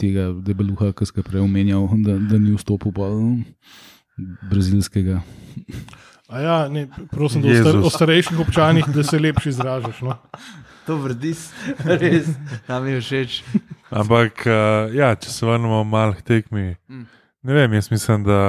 tega 0.00 0.30
debeluha, 0.42 0.90
ki 0.96 1.06
ste 1.06 1.22
prej 1.22 1.44
omenjal, 1.44 1.86
da, 2.02 2.16
da 2.18 2.40
ni 2.40 2.54
vstopil 2.56 2.92
pa 2.96 3.06
um, 3.12 3.44
brazilskega. 4.50 5.20
A 6.32 6.40
ja, 6.40 6.68
ne, 6.68 6.86
prosim, 7.10 7.42
da 7.42 7.48
o, 7.48 7.54
star, 7.54 7.74
Jezus. 7.74 7.86
o 7.86 7.90
starejših 7.90 8.38
občanih, 8.40 8.86
da 8.88 9.02
se 9.04 9.18
lepše 9.18 9.48
izražaš. 9.48 10.00
No. 10.00 10.16
To 10.86 10.96
vrdiš, 10.96 11.38
res, 11.84 12.30
nam 12.68 12.86
je 12.88 13.00
všeč. 13.00 13.42
Ampak, 13.90 14.46
uh, 14.48 14.88
ja, 14.96 15.12
če 15.14 15.28
se 15.30 15.46
vrnemo 15.46 15.82
malo 15.84 16.16
k 16.16 16.24
tekmi. 16.24 16.72
Mm. 16.88 17.04
Ne 17.42 17.54
vem, 17.54 17.76
jaz 17.76 17.90
mislim, 17.92 18.24
da 18.24 18.40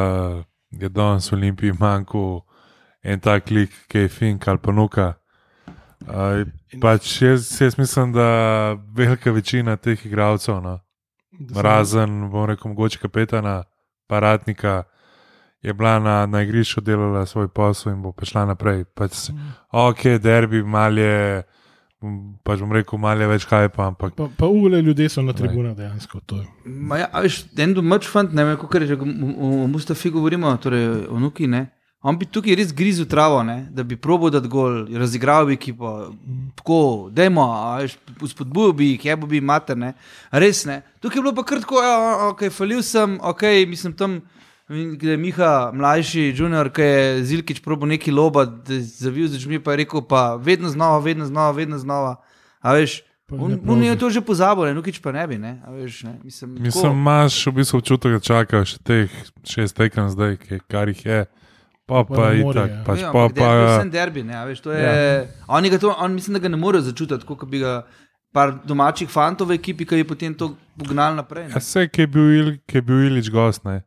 je 0.71 0.89
danes 0.89 1.27
v 1.31 1.35
Olimpiji 1.35 1.75
manjkal 1.80 2.39
en 3.03 3.19
tak 3.19 3.51
lik, 3.51 3.75
ki 3.91 4.06
je 4.06 4.09
Fink 4.09 4.47
ali 4.47 4.63
pa 4.63 4.71
Nuka. 4.71 5.09
Uh, 6.07 6.47
pač 6.81 7.19
jaz, 7.21 7.51
jaz 7.62 7.77
mislim, 7.77 8.15
da 8.15 8.27
velika 8.95 9.31
večina 9.31 9.75
teh 9.75 10.06
igralcev, 10.06 10.62
no, 10.63 10.79
razen, 11.56 12.29
bom 12.31 12.47
rekel, 12.47 12.71
mogoče 12.71 13.03
kapetana, 13.03 13.63
paratnika, 14.07 14.83
je 15.63 15.74
bila 15.74 16.00
na, 16.00 16.25
na 16.25 16.42
igrišču 16.44 16.81
delala 16.81 17.25
svoj 17.25 17.48
posel 17.48 17.94
in 17.94 18.01
bo 18.04 18.12
prišla 18.12 18.45
naprej. 18.45 18.83
Pač, 18.94 19.30
ok, 19.71 20.19
derbi, 20.19 20.63
malje, 20.63 21.44
pač 22.44 22.60
bom 22.60 22.74
rekel, 22.75 23.00
malje 23.00 23.30
več 23.31 23.45
hajpa, 23.48 23.86
ampak 23.94 24.18
Pa, 24.18 24.27
pa 24.38 24.50
ule 24.51 24.81
ljudje 24.81 25.07
so 25.10 25.21
na 25.24 25.33
tribunah 25.33 25.75
dejansko. 25.77 26.19
to 26.25 26.42
je. 26.42 26.48
Ma 26.65 26.98
Ja, 27.00 27.07
a 27.13 27.21
veš, 27.24 27.45
en 27.57 27.74
domač 27.74 28.10
fant, 28.12 28.33
ne 28.36 28.44
vem, 28.44 28.57
kako 28.60 28.83
reče, 28.83 29.00
o 29.00 29.68
Mustafi 29.71 30.12
govorimo, 30.12 30.51
torej 30.60 31.07
o 31.07 31.19
Nuki, 31.19 31.48
ne. 31.48 31.69
On 32.04 32.18
bi 32.19 32.27
tukaj 32.27 32.57
res 32.60 32.74
grizel 32.75 33.06
travo, 33.07 33.39
ne, 33.48 33.70
da 33.72 33.84
bi 33.88 33.96
probo 33.96 34.27
dati 34.29 34.50
gol, 34.51 34.82
razigral 35.00 35.46
bi 35.48 35.55
ekipo, 35.55 36.12
tako, 36.60 37.08
dajmo, 37.15 37.46
spodbujal 38.27 38.74
bi 38.75 38.89
jih, 38.91 39.05
jebo 39.05 39.27
bi 39.32 39.39
jim 39.39 39.48
mater, 39.48 39.79
ne. 39.79 39.93
Res 40.36 40.65
ne. 40.67 40.82
Tukaj 41.00 41.22
je 41.22 41.24
bilo 41.24 41.32
pa 41.39 41.46
kar 41.48 41.63
tako, 41.63 41.79
ja, 41.79 41.96
ok, 42.34 42.50
falil 42.51 42.84
sem, 42.84 43.15
ok, 43.24 43.48
mislim 43.72 43.96
tam. 43.96 44.20
Kde 44.74 45.10
je 45.10 45.18
Miha, 45.18 45.53
mlajši 45.72 46.34
junior, 46.34 46.70
ki 46.70 46.82
je 46.82 47.00
Zilkič 47.24 47.60
probo 47.60 47.86
neki 47.86 48.10
loba, 48.10 48.46
zavil 48.80 49.27
z 49.27 49.38
očmi, 49.38 49.60
pa 49.60 49.72
je 49.72 49.77
rekel, 49.80 50.01
pa 50.01 50.36
vedno 50.36 50.70
znova, 50.70 51.00
vedno 51.00 51.25
znova, 51.25 51.51
vedno 51.53 51.77
znova. 51.77 52.15
A 52.60 52.74
veš, 52.74 53.01
Pa 53.24 53.36
on, 53.38 53.56
on 53.65 53.80
je 53.80 53.96
to 53.96 54.10
že 54.10 54.20
pozabil, 54.20 54.68
Nukič 54.70 55.00
pa 55.00 55.12
ne 55.12 55.24
bi, 55.25 55.38
ne. 55.38 55.63
A 55.63 55.72
veš, 55.72 56.03
ne. 56.03 56.20
Mislim, 56.22 56.50
tako- 56.51 56.63
Mislim, 56.63 56.92
imaš 56.94 57.38
v 57.42 57.51
bistvu 57.53 57.77
občutek, 57.77 58.12
da 58.12 58.20
čakaš 58.22 58.77
teh 58.80 59.08
šest 59.44 59.74
tekem 59.74 60.10
zdaj, 60.10 60.38
kar 60.68 60.88
jih 60.88 61.01
je. 61.01 61.20
Pa 61.86 62.03
Pa 62.03 62.15
pa 62.15 62.25
je 62.30 62.44
tako. 62.44 62.60
ja. 62.60 62.84
Pač 62.84 63.00
Ja, 63.00 63.12
pa, 63.12 63.20
derbi 63.22 63.39
je 63.39 63.39
pa, 63.39 63.68
vseeno 63.70 63.92
derbi, 63.92 64.22
ne, 64.24 64.46
veš, 64.46 64.60
to 64.60 64.72
je, 64.72 64.80
ja. 64.80 65.25
oni 65.48 65.70
ga 65.70 65.77
to, 65.77 65.92
on 65.94 66.13
mislim, 66.13 66.34
da 66.34 66.39
ga 66.39 66.48
ne 66.48 66.58
morejo 66.58 66.82
začutiti, 66.82 67.25
kot 67.25 67.44
bi 67.46 67.60
ga 67.60 67.84
par 68.32 68.53
domačih 68.62 69.08
fantov 69.08 69.48
v 69.48 69.53
ekipi, 69.53 69.86
ki 69.86 69.96
je 69.96 70.06
potem 70.06 70.34
to 70.34 70.56
pognal 70.75 71.13
naprej. 71.13 71.44
ja, 71.44 71.48
Ne. 71.50 71.60
vse, 71.60 71.88
ki 71.88 72.01
je 72.01 72.08
bil, 72.08 72.27
Il, 72.34 72.48
ki 72.60 72.77
je 72.77 72.82
bil 72.82 73.00
Ilič 73.06 73.30
gost. 73.30 73.63
ne. 73.63 73.84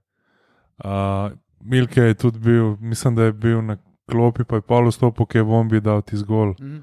Uh, 0.84 1.32
Milke 1.60 2.00
je 2.00 2.14
tudi 2.14 2.38
bil, 2.38 2.76
mislim, 2.80 3.14
da 3.16 3.22
je 3.22 3.32
bil 3.32 3.62
na 3.64 3.76
klopi, 4.10 4.44
pa 4.44 4.56
je 4.56 4.62
pol 4.62 4.88
vstopil, 4.88 5.26
ki 5.26 5.38
je 5.38 5.44
bombi 5.44 5.80
dal 5.80 6.02
ti 6.02 6.16
zgolj. 6.16 6.54
Mhm. 6.60 6.78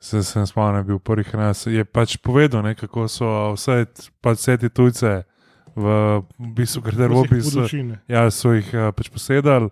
Se 0.00 0.22
sem 0.22 0.46
spomnil, 0.46 0.84
bil 0.84 0.98
prvih 0.98 1.34
nas. 1.34 1.66
Je 1.66 1.84
pač 1.84 2.16
povedal, 2.16 2.62
ne, 2.62 2.74
kako 2.74 3.08
so 3.08 3.28
vse, 3.56 3.86
pač 4.20 4.38
vse 4.38 4.56
te 4.60 4.68
tujce 4.68 5.24
v, 5.76 5.86
v 6.38 6.50
bistvu 6.52 6.82
garderobi 6.84 7.40
so, 7.40 7.64
Podočine. 7.64 8.00
ja, 8.08 8.26
so 8.30 8.52
jih 8.52 8.68
pač 8.96 9.08
posedali, 9.12 9.70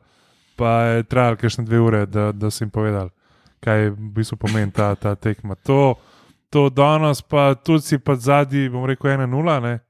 pa 0.56 0.97
je 0.97 1.04
trajalo 1.04 1.37
kakšne 1.37 1.64
dve 1.68 1.80
ure, 1.80 2.06
da, 2.06 2.33
da 2.33 2.50
so 2.50 2.64
jim 2.64 2.73
povedali, 2.73 3.12
kaj 3.61 3.92
v 3.92 4.11
bistvu 4.16 4.40
pomeni 4.40 4.73
ta, 4.73 4.94
ta 4.97 5.12
tekma. 5.14 5.61
To, 5.68 5.97
to 6.49 6.71
danes 6.73 7.21
pa 7.21 7.52
tudi 7.54 7.85
si 7.85 7.99
pa 8.00 8.16
zadnji, 8.16 8.68
bom 8.73 8.88
rekel, 8.88 9.12
ena 9.12 9.28
nula, 9.28 9.61
ne. 9.61 9.84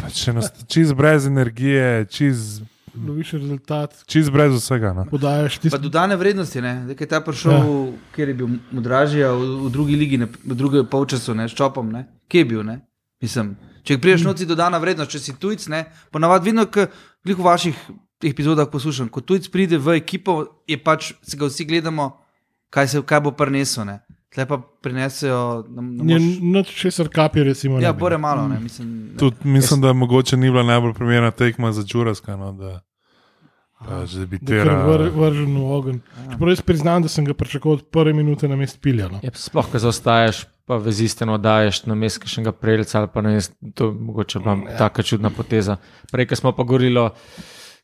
Pač 0.00 0.28
čist 0.68 0.94
brez 0.98 1.26
energije, 1.26 2.06
čist, 2.10 2.62
Loviš 2.94 3.32
rezultat, 3.32 3.94
čist 4.06 4.30
brez 4.30 4.54
vsega. 4.54 4.92
No. 4.94 5.04
podajaš 5.10 5.58
Pa 5.58 5.62
tisto. 5.62 5.78
dodane 5.82 6.16
vrednosti, 6.16 6.60
ne, 6.62 6.74
da 6.86 6.94
je 6.94 7.08
ta 7.10 7.20
prišel, 7.20 7.52
ja. 7.52 7.92
kjer 8.14 8.28
je 8.28 8.34
bil 8.38 8.48
Mudražija 8.70 9.32
v, 9.34 9.48
v 9.66 9.70
drugi 9.74 9.96
ligi, 9.98 10.18
ne, 10.18 10.28
v 10.30 10.54
drugem 10.54 10.86
polčasu, 10.86 11.34
ne, 11.34 11.48
s 11.50 11.58
čopom, 11.58 11.90
ne, 11.90 12.06
kje 12.30 12.44
je 12.44 12.50
bil, 12.52 12.62
ne, 12.62 12.80
mislim. 13.22 13.56
Če 13.84 13.98
priješ 14.00 14.22
noci 14.24 14.46
dodana 14.46 14.78
vrednost, 14.78 15.10
če 15.10 15.20
si 15.20 15.34
tujc, 15.36 15.66
ne, 15.68 15.84
ponavadi 16.14 16.52
vedno, 16.52 16.64
ki 16.70 16.86
v 17.26 17.42
vaših 17.42 17.82
epizodah 18.24 18.70
poslušam. 18.70 19.10
Ko 19.12 19.20
tujec 19.20 19.48
pride 19.52 19.78
v 19.78 19.98
ekipo, 19.98 20.62
je 20.66 20.78
pač 20.80 21.12
se 21.20 21.36
ga 21.36 21.50
vsi 21.50 21.66
gledamo, 21.68 22.14
kaj, 22.72 22.88
se, 22.88 23.02
kaj 23.02 23.20
bo 23.26 23.34
prinesel. 23.36 23.84
Ne. 23.84 24.00
Tle 24.34 24.46
pa 24.46 24.58
prinesejo. 24.82 25.64
noč 26.42 26.74
česar 26.74 27.08
kapi, 27.08 27.44
recimo. 27.44 27.78
Ja, 27.78 27.88
ne 27.88 27.92
bi. 27.92 28.00
bore 28.00 28.18
malo. 28.18 28.48
Ne, 28.48 28.60
mislim, 28.60 28.88
ne. 29.12 29.16
Tudi 29.16 29.36
mislim, 29.44 29.80
da 29.80 29.92
mogoče 29.92 30.36
ni 30.36 30.50
bila 30.50 30.62
najbolj 30.62 30.92
primerna 30.94 31.30
tekma 31.30 31.72
za 31.72 31.84
Džuraska. 31.84 32.36
No, 32.36 32.52
da, 32.52 32.80
da 33.88 34.26
bi 34.26 34.38
Da 34.38 34.54
je 34.54 34.64
tera. 34.64 34.86
vr, 34.86 35.08
v 35.46 35.70
ogenj. 35.70 35.98
Čeprav 36.32 36.48
jaz 36.50 36.60
priznam, 36.60 37.02
da 37.02 37.08
sem 37.08 37.24
ga 37.24 37.34
pričakoval 37.34 37.78
od 37.78 37.86
prve 37.86 38.12
minute 38.12 38.48
na 38.48 38.56
mest 38.56 38.80
pilja. 38.80 39.08
No. 39.08 39.20
Je, 39.22 39.30
pa 39.30 39.38
sploh, 39.38 39.70
ko 39.70 39.78
zaostaješ, 39.78 40.44
pa 40.66 40.76
vezisteno 40.76 41.38
daješ 41.38 41.84
na 41.86 41.94
mestu 41.94 42.28
še 42.28 42.42
prejelca 42.60 42.98
ali 42.98 43.08
pa 43.14 43.22
ne, 43.22 43.38
to 43.74 43.86
je 43.86 43.92
mogoče 43.92 44.38
vam 44.38 44.64
taka 44.78 45.02
čudna 45.02 45.30
poteza. 45.30 45.76
Prej, 46.12 46.26
ko 46.26 46.36
smo 46.36 46.52
pa 46.52 46.62
govorili 46.62 46.98
o 46.98 47.10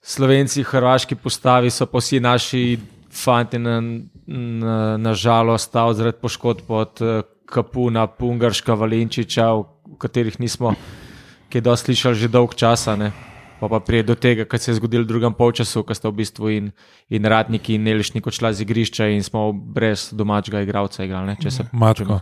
Slovenci, 0.02 0.64
Hrvaški 0.64 1.14
postavi, 1.14 1.70
so 1.70 1.86
pa 1.86 2.00
vsi 2.00 2.20
naši 2.20 2.78
fanti 3.10 3.58
na, 3.58 3.80
na, 4.26 4.96
na 4.96 5.14
žalost 5.14 5.68
stavili 5.68 5.94
zaradi 5.94 6.18
poškodb 6.18 6.70
od 6.70 7.02
eh, 7.02 7.22
Kapuna, 7.46 8.06
Pungarška, 8.06 8.74
Valenčiča, 8.74 9.52
v 9.52 9.64
katerih 9.98 10.40
nismo 10.40 10.74
kaj 11.50 11.60
dosti 11.60 11.84
slišali 11.86 12.14
že 12.14 12.28
dolg 12.28 12.54
časa. 12.54 12.94
Ne. 12.96 13.10
Pa, 13.60 13.68
pa 13.68 13.80
prije 13.80 14.02
do 14.02 14.14
tega, 14.14 14.44
kar 14.44 14.58
se 14.58 14.70
je 14.70 14.74
zgodilo 14.74 15.04
v 15.04 15.08
drugem 15.08 15.34
polčasu, 15.34 15.82
ko 15.82 15.92
sta 15.92 16.08
v 16.08 16.12
bistvu 16.14 16.48
in, 16.48 16.70
in 17.10 17.24
radniki 17.24 17.74
in 17.74 17.82
Nelišnik 17.82 18.24
odšla 18.24 18.52
z 18.52 18.62
igrišča 18.62 19.08
in 19.08 19.20
smo 19.20 19.50
brez 19.52 20.12
domačega 20.12 20.62
igralca 20.62 21.04
igrali. 21.04 21.26
Ne, 21.26 21.36
če 21.36 21.50
se 21.50 21.66
Matko. 21.72 22.20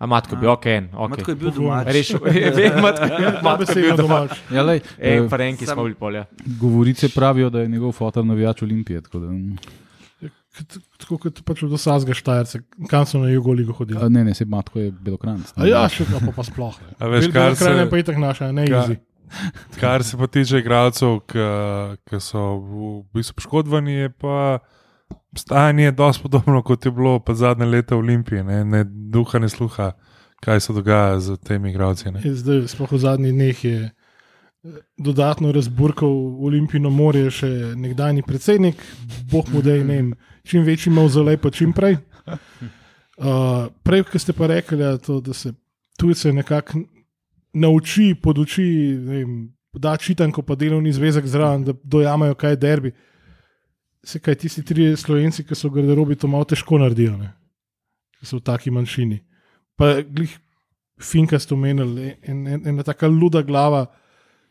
A 0.00 0.06
matko 0.06 0.36
bi, 0.36 0.46
ok, 0.46 0.66
en, 0.66 0.86
ok. 0.94 1.10
Matko 1.10 1.30
je 1.30 1.36
bil 1.36 1.50
domač. 1.50 1.86
Rešil, 1.86 2.18
vem, 2.56 2.78
matko, 2.80 3.04
matko 3.42 3.68
je 3.68 3.82
bil 3.82 3.96
domač. 3.98 4.30
Ja, 4.48 4.62
lej, 4.62 4.80
Ej, 4.96 5.18
eh, 5.18 5.28
pa 5.28 5.36
renki 5.36 5.66
sam- 5.66 5.76
smo 5.76 5.84
bili 5.84 5.94
polja. 5.94 6.24
govorice 6.56 7.08
pravijo, 7.08 7.50
da 7.50 7.60
je 7.60 7.68
njegov 7.68 7.92
fotor 7.92 8.24
navijač 8.24 8.62
Olimpije. 8.62 9.02
tako 9.02 9.18
Da, 9.18 9.26
Kot- 9.26 9.68
Tako 10.98 11.18
kot 11.18 11.42
pač 11.42 11.62
od 11.62 11.70
vsakega 11.70 12.12
štajerca, 12.12 12.58
kam 12.88 13.06
so 13.06 13.18
na 13.18 13.28
jugo 13.28 13.52
ligo 13.52 13.72
hodili. 13.72 13.98
a, 13.98 14.08
ne, 14.08 14.24
ne, 14.24 14.34
se 14.34 14.44
matko 14.44 14.78
je 14.78 14.90
belokranc. 14.92 15.52
A 15.56 15.64
ja, 15.64 15.84
še 15.88 16.04
pa, 16.04 16.18
pa 16.32 16.42
sploh. 16.42 16.74
ne. 16.80 16.96
A 16.98 17.06
veš, 17.06 17.30
kar 17.30 17.54
se- 17.54 17.86
pa 17.86 17.98
itak 17.98 18.18
naša, 18.18 18.50
ne 18.52 18.66
Ka- 18.66 18.82
izi. 18.84 18.98
Kar 19.76 20.02
se 20.02 20.18
pa 20.18 20.26
tiče 20.26 20.58
igralcev, 20.58 21.20
ki 22.02 22.18
so 22.20 22.42
v 22.58 22.80
bistvu 23.12 23.36
poškodovani, 23.36 23.92
je 23.94 24.08
pa 24.10 24.58
stanje 25.32 25.92
dosti 25.92 26.22
podobno, 26.22 26.62
kot 26.62 26.82
je 26.82 26.90
bilo 26.90 27.20
pa 27.20 27.34
zadnje 27.34 27.66
leta 27.66 27.94
v 27.94 27.98
Olimpiji. 28.00 28.42
Ne, 28.42 28.64
ne 28.64 28.82
duha, 28.84 29.38
ne 29.38 29.48
sluha, 29.48 29.92
kaj 30.40 30.60
se 30.60 30.72
dogaja 30.72 31.20
z 31.20 31.36
temi 31.38 31.70
igralci. 31.70 32.10
ne. 32.10 32.20
Zdaj, 32.24 32.66
sploh 32.66 32.90
v 32.90 32.98
zadnjih 32.98 33.32
dneh 33.32 33.64
je 33.64 33.78
eh, 33.84 33.92
dodatno 34.98 35.52
razburkal 35.52 36.10
Olimpijino 36.40 36.90
morje 36.90 37.30
še 37.30 37.46
nekdani 37.76 38.22
predsednik, 38.22 38.82
boh 39.30 39.46
mu 39.48 39.62
da 39.62 39.70
je 39.70 39.84
ne 39.84 39.94
vem, 39.94 40.10
čim 40.44 40.64
večji 40.64 40.92
mavzolej, 40.92 41.36
pa 41.36 41.50
čim 41.50 41.72
prej. 41.72 41.98
Uh, 43.20 43.66
prej, 43.84 44.06
ki 44.08 44.16
ste 44.16 44.32
pa 44.32 44.46
rekli, 44.48 44.78
ja, 44.80 44.94
to, 44.96 45.18
da 45.20 45.34
se 45.36 45.50
tujce 46.00 46.30
nekako 46.32 46.78
nauči, 47.52 48.14
poduči, 48.16 48.64
vem, 48.96 49.34
da 49.76 49.92
čitanko 50.00 50.40
pa 50.42 50.54
delovni 50.56 50.92
zvezek 50.92 51.26
zraven, 51.28 51.66
da 51.66 51.74
dojamajo, 51.84 52.34
kaj 52.34 52.52
je 52.52 52.56
derbi. 52.56 52.92
Se 54.04 54.22
kaj 54.24 54.38
tisti 54.40 54.64
tri 54.64 54.86
slovenci, 54.96 55.44
ki 55.44 55.54
so 55.54 55.68
v 55.68 55.74
garderobi 55.74 56.16
to 56.16 56.30
malo 56.32 56.48
težko 56.48 56.78
naredijo, 56.80 57.18
ne? 57.20 57.34
ki 58.16 58.28
so 58.30 58.38
v 58.38 58.46
taki 58.48 58.72
manjšini. 58.72 59.20
Pa 59.76 60.00
glih 60.00 60.32
Finka 61.00 61.38
ste 61.40 61.54
omenili, 61.54 62.14
en, 62.28 62.46
en, 62.46 62.66
ena 62.68 62.84
taka 62.84 63.08
luda 63.08 63.42
glava, 63.42 63.86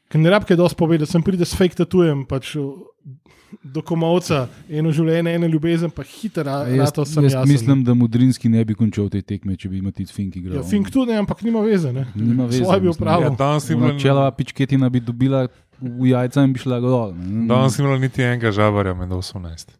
ki 0.10 0.18
ne 0.18 0.30
rabke 0.34 0.56
dosti 0.58 0.78
povedati, 0.78 1.12
sem 1.12 1.22
pride 1.24 1.46
s 1.46 1.54
fake 1.56 1.78
tatujem, 1.78 2.25
pač 2.25 2.56
do 3.66 3.82
komovca, 3.82 4.44
eno 4.70 4.92
življenje, 4.94 5.32
ena 5.39 5.48
ljubezen, 5.50 5.89
pa 5.89 6.04
hitro, 6.06 6.44
Jaz, 6.70 6.92
to 6.94 7.01
sem 7.06 7.24
jaz 7.25 7.34
jasen. 7.34 7.50
mislim, 7.50 7.80
da 7.84 7.96
Mudrinski 7.98 8.50
ne 8.50 8.62
bi 8.66 8.75
končal 8.78 9.10
te 9.10 9.22
tekme, 9.25 9.56
če 9.58 9.70
bi 9.70 9.82
Matic 9.82 10.12
Fink 10.13 10.36
igral. 10.38 10.60
Ja, 10.60 10.63
Fink 10.63 10.92
tudi, 10.94 11.12
ne, 11.12 11.18
ampak 11.24 11.42
nima 11.42 11.62
veze. 11.66 11.89
Ne. 11.94 12.06
Nima 12.13 12.46
veze, 12.46 12.62
Svoje 12.62 12.82
bi 12.82 12.92
upravil. 12.92 13.25
Ja, 13.25 13.36
danes 13.39 13.66
ni 13.70 13.75
bilo, 13.75 13.89
Načeloma 13.94 14.32
pičketina 14.38 14.89
bi 14.89 15.01
dobila 15.01 15.48
v 15.82 16.12
jajca 16.12 16.44
in 16.46 16.54
bi 16.54 16.62
šla 16.62 16.78
dol. 16.80 17.13
ne. 17.18 17.48
danes 17.50 17.78
ni 17.78 17.86
bilo 17.86 17.98
niti 17.98 18.22
enega 18.22 18.51
žabarja 18.54 18.94
med 18.94 19.10
18. 19.10 19.74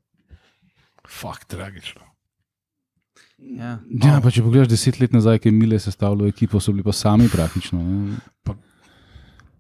Fakt, 1.09 1.48
tragično. 1.53 2.01
Ja. 3.38 3.77
Ja, 4.03 4.17
pa 4.19 4.33
če 4.33 4.41
pogledaš 4.43 4.67
deset 4.67 4.98
let 5.00 5.13
nazaj, 5.13 5.39
ki 5.39 5.50
je 5.50 5.55
Mile 5.55 5.77
sestavljal 5.79 6.27
ekipo, 6.27 6.59
so 6.59 6.74
bili 6.74 6.83
pa 6.83 6.91
sami 6.91 7.29
praktično. 7.29 7.79
ne. 7.79 8.17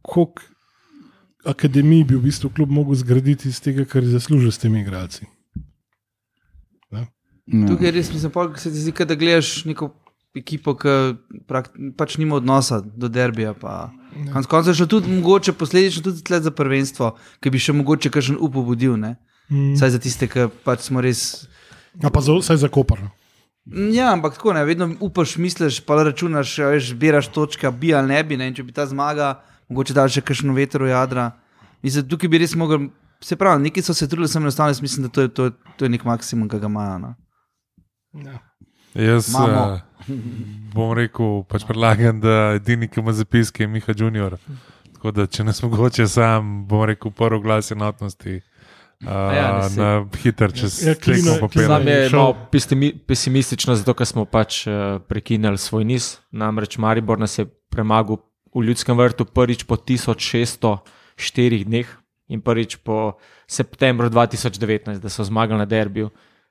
Koliko 0.01 0.41
akademij 1.49 2.03
bi 2.03 2.15
v 2.15 2.27
bistvu 2.27 2.51
klub 2.53 2.71
mogel 2.71 2.95
zgraditi 2.95 3.49
iz 3.49 3.59
tega, 3.61 3.85
kar 3.85 4.03
je 4.03 4.13
zaslužil 4.13 4.51
s 4.51 4.61
temi 4.61 4.81
igralci? 4.81 5.25
Ja. 6.91 7.05
Tukaj 7.67 7.91
res 7.95 8.11
mislim, 8.13 8.31
pol, 8.31 8.53
se 8.57 8.71
ti 8.71 8.83
zdi, 8.83 8.93
da 9.05 9.17
gledaš 9.17 9.65
neko 9.65 9.91
ekipo, 10.37 10.75
ki 10.77 10.89
prak, 11.49 11.71
pač 11.97 12.17
nima 12.21 12.37
odnosa 12.37 12.81
do 12.81 13.09
derbija. 13.09 13.55
Pa. 13.57 13.89
Konec 14.33 14.49
koncev 14.49 14.77
je 14.77 14.87
tudi 14.89 15.11
mogoče 15.11 15.53
posledično 15.57 16.03
tudi 16.03 16.23
tle 16.23 16.41
za 16.41 16.51
prvenstvo, 16.51 17.15
ki 17.41 17.53
bi 17.53 17.61
še 17.61 17.73
mogoče 17.73 18.11
kakšen 18.13 18.37
up 18.39 18.57
obudil. 18.59 18.97
Ne? 18.99 19.15
Mm. 19.49 19.73
Saj 19.79 19.95
za 19.97 20.01
tiste, 20.01 20.29
ki 20.29 20.49
pač 20.65 20.85
smo 20.89 21.01
res. 21.01 21.47
A 22.03 22.11
pa 22.13 22.21
za, 22.21 22.37
vsaj 22.37 22.61
za 22.61 22.69
kopar. 22.69 23.01
no. 23.01 23.11
Ja, 23.69 24.13
ampak 24.13 24.37
tako 24.37 24.53
ne, 24.53 24.63
vedno 24.65 24.87
upaš, 25.03 25.35
misliš, 25.37 25.81
pa 25.85 25.99
računaš, 26.01 26.55
a 26.63 26.71
veš, 26.73 26.93
zbiraš 26.95 27.27
točke, 27.33 27.69
bi 27.69 27.93
ali 27.93 28.13
ne 28.13 28.23
bi. 28.23 28.37
Ne? 28.37 28.49
In 28.49 28.55
če 28.57 28.65
bi 28.65 28.73
ta 28.73 28.85
zmaga, 28.89 29.35
mogoče 29.69 29.93
da 29.93 30.07
še 30.07 30.21
kakšno 30.21 30.53
veter 30.53 30.83
v 30.83 30.89
jadra. 30.89 31.31
Mislim, 31.81 32.05
tukaj 32.05 32.29
bi 32.29 32.37
res 32.37 32.55
mogel. 32.55 32.89
Se 33.21 33.35
pravi, 33.35 33.61
neki 33.61 33.81
so 33.81 33.93
se 33.93 34.07
trudili, 34.07 34.27
sem 34.27 34.41
enostavno, 34.41 34.73
mislim, 34.81 35.03
da 35.03 35.09
to 35.09 35.21
je, 35.21 35.27
to, 35.29 35.45
je- 35.45 35.51
to 35.75 35.85
je 35.85 35.89
nek 35.89 36.03
maksimum, 36.03 36.47
ki 36.47 36.57
ga 36.57 36.67
imajo. 36.67 36.99
No. 36.99 37.09
Ja. 38.15 38.39
Jaz 38.95 39.27
uh, 39.35 39.79
bom 40.73 40.93
rekel, 40.93 41.43
pač 41.43 41.63
predlagam, 41.63 42.19
da 42.19 42.55
edini, 42.55 42.87
ki 42.87 42.99
ima 42.99 43.13
zapiske, 43.13 43.63
je 43.63 43.69
Miha 43.69 43.93
Junior. 43.93 44.37
Tako 44.93 45.11
da, 45.11 45.27
če 45.27 45.43
nas 45.43 45.59
mogoče 45.61 46.07
sam, 46.07 46.63
bom 46.65 46.85
rekel, 46.85 47.11
prvi 47.11 47.41
glas 47.41 47.71
enotnosti. 47.71 48.39
Uh, 48.99 49.07
ja, 49.07 49.43
ne, 49.53 49.63
saj- 49.65 49.77
na 49.77 49.89
hiter 50.15 50.51
čez 50.53 50.79
Ja, 50.81 50.95
Klino- 50.95 50.97
tekmo 50.97 51.31
Klino- 51.31 51.39
popela. 51.41 51.67
Sam 51.69 51.87
je 51.87 52.09
malo 52.09 52.33
pesimi- 52.51 52.93
pesimistično, 53.01 53.75
zato 53.75 53.93
ker 53.93 54.05
smo 54.05 54.25
pač 54.25 54.63
uh, 54.63 54.73
prekinili 55.01 55.57
svoj 55.57 55.85
niz. 55.85 56.17
Namreč 56.33 56.77
Maribor 56.77 57.19
nas 57.19 57.37
je 57.37 57.45
premagal 57.69 58.17
v 58.55 58.65
ljudskem 58.69 58.97
vrtu 58.97 59.25
prvič 59.25 59.63
po 59.63 59.75
1604 59.75 61.63
dneh 61.65 61.87
in 62.29 62.41
prvič 62.41 62.77
po 62.85 63.17
septembru 63.49 64.09
2019, 64.09 65.01
da 65.01 65.09
so 65.09 65.23
zmagali 65.23 65.59
na 65.59 65.65
derbiju. 65.65 66.09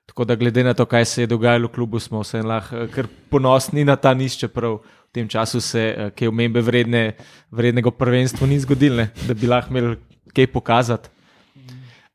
Tako 0.09 0.25
da, 0.25 0.35
glede 0.35 0.63
na 0.63 0.73
to, 0.73 0.85
kaj 0.85 1.05
se 1.05 1.21
je 1.21 1.27
dogajalo 1.27 1.67
v 1.67 1.71
klubu, 1.71 1.99
smo 1.99 2.23
vse 2.23 2.41
lahko 2.41 2.75
eh, 2.75 2.87
kar 2.89 3.07
ponosni 3.29 3.85
na 3.85 3.95
ta 3.95 4.13
niz, 4.13 4.33
čeprav 4.39 4.79
v 4.81 5.11
tem 5.13 5.27
času 5.29 5.61
se 5.61 5.83
eh, 5.85 6.09
kaj 6.11 6.27
omembe 6.27 6.61
vredne, 6.65 7.13
vrednega 7.51 7.91
prvenstva 7.91 8.47
ni 8.47 8.59
zgodilo, 8.59 9.05
da 9.27 9.33
bi 9.33 9.47
lahko 9.47 9.69
imeli 9.69 9.97
kaj 10.33 10.47
pokazati. 10.51 11.09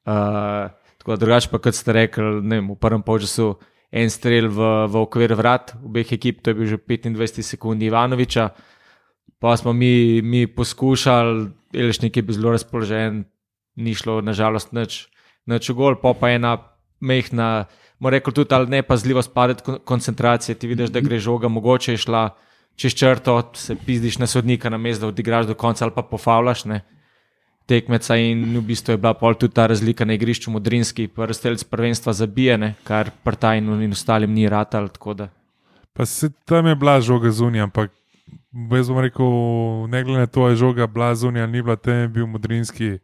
Uh, 0.04 0.68
tako 0.98 1.14
da 1.14 1.16
drugače, 1.16 1.48
pa 1.48 1.58
kot 1.58 1.74
ste 1.74 1.92
rekli, 1.92 2.42
vem, 2.44 2.66
v 2.68 2.76
prvem 2.76 3.00
polčasu 3.02 3.54
en 3.94 4.10
strel 4.10 4.50
v, 4.50 4.68
v 4.90 5.00
okvir 5.00 5.32
vrat 5.38 5.72
obeh 5.78 6.12
ekip, 6.12 6.42
to 6.42 6.50
je 6.50 6.58
bil 6.58 6.66
že 6.68 6.76
25 6.82 7.46
sekund 7.46 7.82
Ivanoviča. 7.82 8.50
Pa 9.38 9.56
smo 9.56 9.72
mi, 9.72 10.22
mi 10.22 10.46
poskušali, 10.46 11.50
Elešnik 11.74 12.16
je 12.16 12.22
bil 12.22 12.34
zelo 12.34 12.52
razpoložen, 12.54 13.24
ni 13.76 13.94
šlo 13.94 14.20
nažalost 14.20 14.72
nič, 14.72 15.08
nič 15.46 15.70
gol, 15.70 15.98
pa 16.00 16.14
pa 16.14 16.30
ena 16.30 16.56
mehna, 17.00 17.66
moram 17.98 18.14
reči 18.14 18.32
tudi, 18.32 18.54
ali 18.54 18.70
ne 18.70 18.82
pa 18.82 18.96
zljivo 18.96 19.22
spadati 19.22 19.62
kon- 19.66 19.80
koncentracije, 19.84 20.54
ti 20.54 20.66
vidiš, 20.66 20.90
da 20.90 21.00
gre 21.00 21.18
žoga, 21.18 21.48
mogoče 21.48 21.92
je 21.92 22.04
šla 22.06 22.30
čez 22.76 22.94
črto, 22.94 23.50
se 23.54 23.76
pizdiš 23.76 24.18
na 24.18 24.26
sodnika 24.26 24.70
na 24.70 24.78
mestu, 24.78 25.00
da 25.00 25.06
odigraš 25.08 25.46
do 25.46 25.54
konca 25.54 25.84
ali 25.84 25.94
pa 25.94 26.02
pofavlaš. 26.02 26.64
Ne 26.64 26.80
tekmeca 27.66 28.16
in 28.20 28.44
v 28.58 28.62
bistvu 28.62 28.94
je 28.94 29.00
bila 29.00 29.14
pol 29.16 29.34
tudi 29.34 29.54
ta 29.56 29.66
razlika 29.66 30.04
na 30.04 30.14
igrišču 30.14 30.52
Modrinski, 30.52 31.08
prvenstvelc 31.08 31.64
prvenstva 31.64 32.12
zabijene, 32.12 32.74
kar 32.84 33.10
Partajnu 33.24 33.80
in 33.82 33.92
ostalim 33.92 34.32
ni 34.32 34.48
ratal. 34.48 34.88
Pa 35.92 36.06
se 36.06 36.30
tam 36.44 36.66
je 36.66 36.74
bila 36.74 37.00
žoga 37.00 37.30
zunija, 37.30 37.64
ampak 37.64 37.92
jaz 38.70 38.88
bom 38.88 38.98
rekel, 38.98 39.26
ne 39.88 40.02
glede 40.02 40.18
na 40.18 40.26
to, 40.26 40.48
je 40.48 40.56
žoga 40.56 40.86
bila 40.86 41.14
zunija 41.14 41.46
ni 41.46 41.62
bila, 41.62 41.76
tam 41.76 42.08
bil 42.08 42.26
Modrinski 42.26 42.98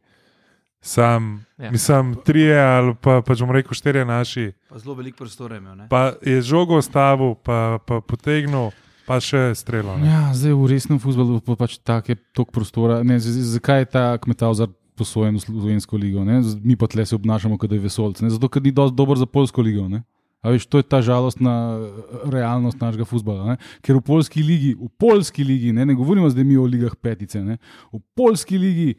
sam, 0.81 1.45
Ja. 1.59 1.71
mislim, 1.71 2.17
trije 2.25 2.61
ali 2.61 2.95
pa, 2.95 3.21
pa 3.21 3.35
če 3.35 3.45
bom 3.45 3.53
rekel, 3.53 3.73
štirje 3.73 4.05
naši. 4.05 4.53
Pa 4.69 4.79
zelo 4.79 4.95
veliko 4.95 5.17
prostora 5.19 5.57
imel. 5.57 5.77
Ne? 5.77 5.89
Pa 5.89 6.13
je 6.23 6.41
žogo 6.43 6.77
ostavil, 6.77 7.35
pa, 7.37 7.79
pa 7.79 8.01
potegnil, 8.01 8.71
pa 9.05 9.21
še 9.21 9.53
strelo. 9.55 9.99
ne. 9.99 10.07
Ja, 10.07 10.31
zdaj 10.33 10.55
v 10.55 10.67
resnem 10.67 10.99
futbolu 10.99 11.41
pa 11.41 11.57
pač 11.57 11.77
tako 11.79 12.13
je 12.13 12.17
toliko 12.33 12.53
prostora. 12.53 13.03
Ne, 13.03 13.19
z, 13.21 13.29
z, 13.29 13.59
zakaj 13.59 13.79
je 13.79 13.87
ta 13.87 14.05
kmetavzar 14.17 14.71
posojen 14.97 15.37
v 15.37 15.41
slovensko 15.41 15.97
ligo? 15.97 16.25
Ne? 16.25 16.41
Mi 16.65 16.77
pa 16.77 16.87
tle 16.87 17.05
se 17.05 17.13
obnašamo, 17.15 17.59
kot 17.59 17.69
da 17.69 17.77
je 17.77 17.85
vesolc. 17.85 18.21
Ne? 18.21 18.31
Zato, 18.31 18.49
ker 18.49 18.63
ni 18.63 18.73
dovolj 18.73 18.97
dober 18.97 19.19
za 19.19 19.27
polsko 19.27 19.61
ligo. 19.61 19.85
Ne? 19.85 20.01
A 20.41 20.51
veš, 20.51 20.65
to 20.65 20.79
je 20.79 20.85
ta 20.85 21.01
žalostna 21.01 21.53
eh, 21.77 21.91
realnost 22.27 22.81
našega 22.81 23.05
futbola. 23.05 23.57
Ker 23.81 23.97
v 23.97 24.03
polski 24.03 24.41
ligi, 24.41 24.73
v 24.73 24.89
polski 24.91 25.45
ligi, 25.45 25.69
ne, 25.71 25.85
ne 25.85 25.95
govorimo 25.95 26.29
zdaj 26.29 26.45
mi 26.45 26.57
o 26.57 26.65
ligah 26.65 26.97
petice, 26.97 27.41
ne? 27.41 27.59
v 27.93 28.01
polski 28.15 28.57
ligi 28.57 28.95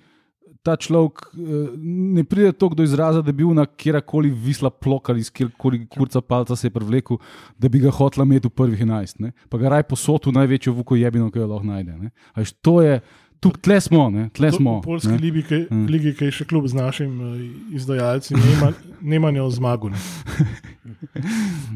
ta 0.62 0.75
človek 0.75 1.24
eh, 1.33 1.71
ne 2.13 2.21
pride 2.24 2.51
tako 2.53 2.75
do 2.75 2.83
izraza, 2.83 3.21
da 3.21 3.31
bi 3.31 3.41
bil 3.41 3.50
na 3.51 3.65
kjerkoli 3.65 4.29
visla 4.29 4.69
plok 4.69 5.10
ali 5.10 5.19
iz 5.19 5.31
kjerkoli 5.31 5.88
kurca 5.88 6.21
palca 6.21 6.53
se 6.55 6.67
je 6.67 6.71
prevlekel, 6.71 7.17
da 7.57 7.65
bi 7.67 7.79
ga 7.79 7.89
hotla 7.89 8.21
imeti 8.21 8.45
v 8.45 8.53
prvih 8.53 8.79
11. 8.79 9.19
Ne? 9.19 9.31
Pa 9.50 9.57
ga 9.57 9.69
raj 9.69 9.83
posotu 9.83 10.29
največjo 10.31 10.74
vuko 10.74 10.93
jebino, 10.95 11.31
ki 11.31 11.39
jo 11.39 11.48
lahko 11.48 11.65
najde. 11.65 11.98
ne. 11.98 12.12
A 12.33 12.39
veš, 12.39 12.53
To 12.62 12.77
je, 12.81 13.00
tu 13.39 13.50
tle 13.51 13.81
smo, 13.81 14.12
ne? 14.12 14.29
tle 14.29 14.51
smo. 14.51 14.77
V 14.77 14.86
polski 14.86 15.17
ligi, 15.17 15.41
ki, 15.41 15.60
Mm. 15.71 15.88
ligi, 15.89 16.13
ki 16.13 16.25
je 16.25 16.31
še 16.31 16.45
kljub 16.45 16.67
z 16.69 16.77
našim 16.77 17.12
uh, 17.19 17.33
izdajalcem, 17.74 18.38
nema, 18.38 18.69
nema 19.01 19.31
njo 19.31 19.50
zmagu. 19.50 19.89
ne. 19.89 19.98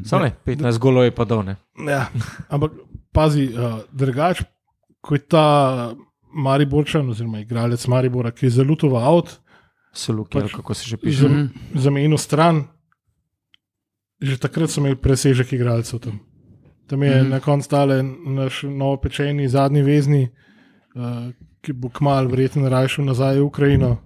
Samo 0.05 0.23
ne, 0.23 0.31
15 0.45 0.79
golov 0.79 1.05
je 1.05 1.13
pa 1.15 1.25
dol. 1.25 1.53
Ja, 1.87 2.07
ampak 2.49 2.73
pazi, 3.13 3.47
uh, 3.53 3.85
drugač, 3.93 4.43
ko 5.01 5.15
je 5.15 5.23
ta 5.23 5.47
Mariborčan, 6.35 7.09
oziroma 7.09 7.39
igralec 7.39 7.87
Maribora, 7.87 8.33
ki 8.35 8.49
je 8.49 8.57
zelo 8.59 8.75
tova 8.75 9.05
avt, 9.07 9.39
Pač- 9.95 10.51
kako 10.51 10.73
se 10.73 10.89
že 10.89 10.97
piše. 10.97 11.29
za, 11.73 11.89
mejno 11.89 12.17
stran, 12.17 12.67
že 14.19 14.37
takrat 14.37 14.69
so 14.69 14.81
imeli 14.81 14.99
presežek 14.99 15.53
igralcev 15.53 15.99
tam. 15.99 16.19
Tam 16.87 17.03
je 17.03 17.23
mm. 17.23 17.29
na 17.29 17.39
koncu 17.39 17.69
tale 17.69 18.03
naš 18.27 18.63
novopečeni 18.67 19.47
zadnji 19.49 19.81
vezni, 19.81 20.23
uh, 20.95 21.31
ki 21.61 21.73
bo 21.73 21.89
kmalu 21.89 22.29
verjetno 22.29 22.69
rajšel 22.69 23.05
nazaj 23.05 23.39
v 23.39 23.47
Ukrajino. 23.47 23.97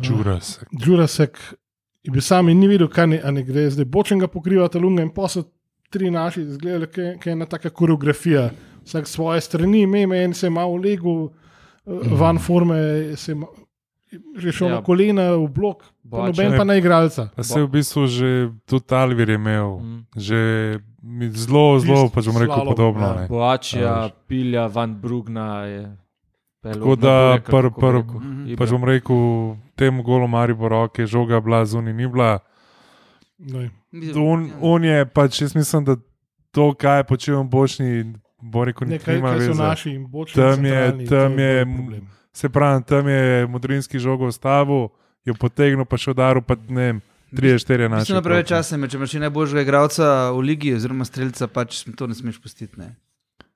Džuras. 0.00 0.60
Jurasek 0.72 1.38
je 2.06 2.10
bil 2.10 2.22
sam 2.22 2.48
in 2.48 2.58
ni 2.58 2.68
videl, 2.68 2.88
kaj 2.88 3.06
ne, 3.08 3.18
ne 3.30 3.42
gre, 3.42 3.66
zdaj 3.68 3.84
bočen 3.86 4.18
ga 4.18 4.28
pokriva 4.28 4.68
ta 4.68 4.78
lunga 4.78 5.02
in 5.02 5.10
pa 5.10 5.26
so 5.26 5.42
tri 5.88 6.08
naši 6.08 6.40
izgledali, 6.42 6.86
kot 6.86 7.26
je 7.26 7.32
ena 7.32 7.46
taka 7.46 7.70
koreografija. 7.70 8.50
Vsak 8.82 9.06
svoje 9.06 9.40
strani, 9.40 9.84
meme, 9.84 10.20
en 10.20 10.32
se 10.32 10.46
je 10.46 10.50
malo 10.52 10.76
legel, 10.76 11.24
uh, 11.24 11.32
van 12.12 12.38
forme, 12.38 12.78
se 13.16 13.32
je 13.32 13.36
ma- 13.36 13.50
že 14.36 14.52
šel 14.52 14.68
Ja. 14.68 14.70
ja. 14.70 14.76
na 14.76 14.82
kolena 14.82 15.24
v 15.32 15.48
blok, 15.48 15.82
pa 16.04 16.16
Bočen. 16.22 16.26
noben 16.28 16.56
pa 16.56 16.64
na 16.64 16.74
igralca. 16.74 17.28
Pa 17.28 17.42
se 17.42 17.58
je 17.58 17.64
v 17.64 17.70
bistvu 17.70 18.06
že 18.06 18.28
tudi 18.64 18.94
Alvir 18.94 19.30
imel, 19.30 19.78
Mm. 19.78 20.00
že 20.16 20.38
zelo, 21.32 21.78
zelo, 21.78 22.08
pač 22.08 22.24
bom 22.24 22.36
rekel, 22.36 22.54
slalom, 22.54 22.66
podobno. 22.68 23.02
ja. 23.02 23.14
ne. 23.16 23.26
Boačija, 23.28 23.94
pilja, 24.26 24.66
van 24.68 24.94
Brugna 24.94 25.62
je. 25.64 25.82
Tako 26.68 26.96
da 26.96 27.14
pr- 27.40 27.70
pr- 27.70 28.04
Mhm. 28.16 28.56
Pač 28.56 28.70
bom 28.70 28.84
rekel, 28.84 29.16
temu 29.74 30.02
golu 30.02 30.26
Maribor, 30.26 30.72
ok, 30.74 31.06
žoga 31.06 31.40
bila 31.40 31.64
zunaj, 31.64 31.92
ni 31.92 32.06
bila. 32.06 32.38
On, 34.16 34.50
on 34.62 34.84
je 34.84 35.06
pač, 35.06 35.40
jaz 35.40 35.54
mislim, 35.54 35.84
da 35.84 35.96
to, 36.50 36.74
kaj 36.74 36.98
je 36.98 37.04
počel 37.04 37.44
bočni, 37.44 37.88
bo 38.40 38.64
rekel, 38.64 38.88
ne, 38.88 38.98
kaj, 38.98 39.20
kaj 39.20 39.32
so 39.34 39.50
veze. 39.50 39.62
naši 39.62 39.90
in 39.90 40.06
bočni. 40.06 40.34
Tam 40.34 40.64
je- 40.64 41.06
tam 41.06 41.38
je- 41.38 41.64
problem. 41.66 42.08
Se 42.32 42.48
pravi, 42.48 42.84
tam 42.84 43.08
je 43.08 43.46
modrinski 43.46 43.98
žogo 43.98 44.28
stavil, 44.28 44.88
jo 45.24 45.34
potegnil, 45.34 45.84
pa 45.84 45.96
še 45.96 46.10
udaril, 46.10 46.42
pa 46.42 46.56
ne 46.68 46.74
vem, 46.82 47.00
3-4 47.32 47.88
naše. 47.88 48.00
Mislim, 48.02 48.16
da 48.16 48.22
preveč 48.22 48.48
časa 48.48 48.76
če 48.78 48.96
imaš 48.96 49.10
še 49.10 49.18
najboljšega 49.20 49.60
igralca 49.60 50.04
v 50.30 50.40
ligi, 50.40 50.74
oziroma 50.74 51.04
streljca, 51.04 51.46
pač 51.46 51.84
to 51.86 52.06
ne 52.06 52.14
smeš 52.14 52.38
pustiti. 52.38 52.78
Ne. 52.78 52.96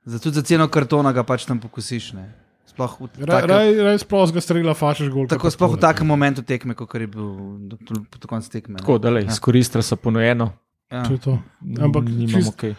Zato 0.05 0.31
za 0.31 0.43
ceno 0.43 0.69
kartona 0.69 1.12
ga 1.12 1.23
pač 1.23 1.45
tam 1.45 1.61
pokusiš. 1.61 2.12
Ne. 2.12 2.33
Sploh 2.80 3.10
v 3.12 3.25
Raj, 3.25 3.44
raj, 3.44 3.75
raj 3.78 3.99
sploh 3.99 4.32
ga 4.32 4.40
strela, 4.40 4.75
fašeš 4.75 5.08
gol. 5.08 5.26
Tako 5.26 5.50
sploh 5.50 5.75
v 5.75 5.80
takem 5.80 6.06
momentu 6.06 6.42
tekme, 6.42 6.75
kot 6.75 6.94
je 6.94 7.06
bil 7.06 7.28
do, 7.62 7.76
do, 7.78 7.94
do 8.10 8.26
konca 8.26 8.49
tekme. 8.49 8.75
ne. 8.75 8.78
Tako, 8.78 8.99
da 8.99 9.10
le, 9.10 9.22
Ja. 9.22 9.28
izkoristili 9.28 9.82
so 9.82 9.96
ponujeno. 9.96 10.52
Ja. 10.88 11.02
To 11.04 11.18
to. 11.18 11.38
Ampak 11.78 12.04
nimamo 12.04 12.40
čist- 12.40 12.56
kaj. 12.56 12.75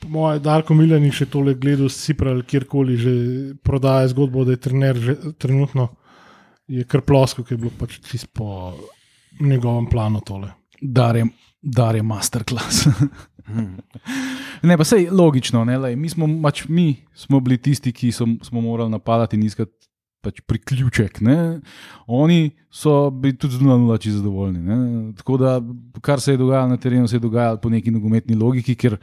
Po 0.00 0.08
mojem, 0.08 0.42
Darko 0.42 0.74
Miljani 0.74 1.10
še 1.10 1.26
tole 1.26 1.54
gledal, 1.54 1.88
Cipra 1.88 2.30
ali 2.30 2.42
kjerkoli 2.42 2.96
že 2.96 3.12
prodaja 3.56 4.08
zgodbo, 4.08 4.44
da 4.44 4.50
je 4.50 4.56
trener 4.58 4.96
že 4.96 5.14
trenutno. 5.34 5.88
Je 6.66 6.84
kar 6.84 7.00
plosko, 7.00 7.44
ki 7.44 7.54
je 7.54 7.58
bilo 7.58 7.70
pač 7.70 8.00
čisto 8.00 8.28
po 8.32 8.72
njegovem 9.40 9.86
planu 9.86 10.20
tole. 10.20 10.50
Dar 10.80 11.16
je, 11.16 11.24
dar 11.62 11.94
je 11.94 12.02
masterclass. 12.02 12.86
ne, 14.68 14.76
pa 14.76 14.84
sej 14.84 15.08
logično, 15.12 15.64
ne, 15.68 15.78
mi, 15.96 16.08
smo, 16.08 16.28
pač, 16.42 16.64
mi 16.68 17.04
smo 17.14 17.40
bili 17.44 17.58
tisti, 17.60 17.92
ki 17.92 18.12
so, 18.12 18.26
smo 18.42 18.62
morali 18.64 18.90
napadati 18.90 19.36
in 19.36 19.44
iskati 19.46 19.84
pač 20.24 20.40
priključek. 20.48 21.20
Ne. 21.24 21.60
Oni 22.08 22.54
so 22.72 23.10
bili 23.12 23.36
tudi 23.36 23.58
z 23.58 23.66
0-0 23.66 24.00
čisto 24.00 24.22
zadovoljni. 24.22 24.62
Ne. 24.64 24.78
Tako 25.18 25.36
da, 25.40 25.58
kar 26.00 26.20
se 26.20 26.32
je 26.32 26.40
dogajalo 26.40 26.72
na 26.72 26.80
terenu, 26.80 27.08
se 27.08 27.16
je 27.16 27.24
dogajalo 27.26 27.60
po 27.60 27.72
neki 27.72 27.92
nogometni 27.92 28.38
logiki, 28.40 28.74
ker 28.74 28.96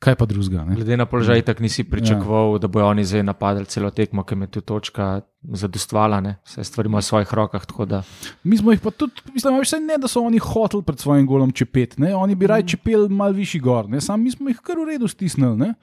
kaj 0.00 0.14
pa 0.16 0.24
drugega. 0.26 0.64
Glede 0.64 0.96
na 0.96 1.04
položaj, 1.04 1.42
tako 1.42 1.62
nisi 1.62 1.84
pričakoval, 1.84 2.54
ja. 2.54 2.58
da 2.58 2.68
bojo 2.68 2.86
oni 2.88 3.04
zdaj 3.04 3.22
napadali 3.22 3.66
celo 3.68 3.90
tekmo, 3.90 4.24
ker 4.24 4.38
me 4.38 4.46
tu 4.46 4.60
točka 4.60 5.20
zadostvala, 5.42 6.20
ne? 6.20 6.36
vse 6.44 6.64
stvari 6.64 6.88
imajo 6.88 7.00
v 7.00 7.04
svojih 7.04 7.34
rokah. 7.34 7.64
da- 7.86 8.02
Mi 8.44 8.56
smo 8.56 8.72
jih 8.72 8.80
pa 8.80 8.90
tudi, 8.90 9.12
mislim, 9.34 9.64
saj 9.64 9.80
ne, 9.80 9.98
da 9.98 10.08
so 10.08 10.20
oni 10.20 10.38
hoteli 10.38 10.82
pred 10.82 10.98
svojim 10.98 11.26
golom 11.26 11.52
čepet, 11.52 11.98
ne? 11.98 12.14
oni 12.14 12.34
bi 12.34 12.46
raje 12.46 12.62
čepeli 12.62 13.08
malo 13.08 13.32
višji 13.32 13.60
gor, 13.60 13.88
ne? 13.88 14.00
sam 14.00 14.22
mi 14.22 14.30
smo 14.30 14.48
jih 14.48 14.56
kar 14.64 14.76
v 14.78 14.84
redu 14.84 15.08
stisnili. 15.08 15.56
ne. 15.56 15.74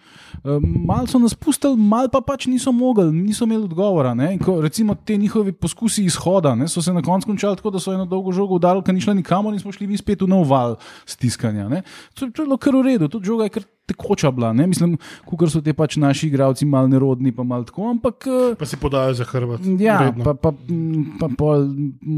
Malo 0.86 1.08
so 1.08 1.20
nas 1.20 1.34
pustili, 1.34 1.78
malo 1.78 2.10
pa 2.10 2.22
pač 2.22 2.46
niso 2.46 2.72
mogli, 2.72 3.12
niso 3.14 3.46
imeli 3.46 3.64
odgovora. 3.64 4.16
Ko, 4.46 4.62
recimo 4.62 4.96
te 4.96 5.18
njihovi 5.18 5.52
poskusi 5.52 6.06
izhoda 6.06 6.56
ne, 6.56 6.68
so 6.68 6.82
se 6.82 6.94
na 6.94 7.02
koncu 7.02 7.28
končali 7.28 7.56
tako, 7.56 7.70
da 7.70 7.80
so 7.80 7.94
eno 7.94 8.06
dolgo 8.06 8.32
žogo 8.32 8.56
udarili, 8.56 8.84
ker 8.84 8.94
ni 8.94 9.02
šla 9.02 9.14
nikamor 9.14 9.54
in 9.54 9.60
smo 9.60 9.72
šli 9.72 9.88
mi 9.88 9.98
spet 9.98 10.22
v 10.22 10.28
nov 10.28 10.50
val 10.50 10.76
stiskanja. 11.06 11.70
ne. 11.70 11.82
To, 12.14 12.30
to 12.30 12.42
je 12.42 12.46
bilo 12.46 12.58
kar 12.58 12.76
v 12.76 12.82
redu, 12.82 13.08
tudi 13.08 13.26
žoga 13.26 13.44
je 13.44 13.50
kar 13.50 13.64
tekoča 13.88 14.30
bila. 14.30 14.52
Ne? 14.52 14.68
Mislim, 14.68 14.98
kukor 15.24 15.48
so 15.48 15.62
te 15.62 15.74
pač 15.74 15.96
naši 15.96 16.28
igravci 16.28 16.66
malo 16.66 16.88
nerodni, 16.88 17.32
pa 17.32 17.44
malo 17.44 17.64
tako, 17.64 17.90
ampak. 17.90 18.28
eh, 18.28 18.56
Pa 18.56 18.66
si 18.66 18.78
podajo 18.78 19.14
za 19.14 19.24
hrbet. 19.24 19.64
Ja, 19.80 19.98
Vredno. 20.02 20.24
pa, 20.24 20.34
pa, 20.36 20.52
m, 20.68 21.16
pa 21.16 21.30
pol, 21.30 21.68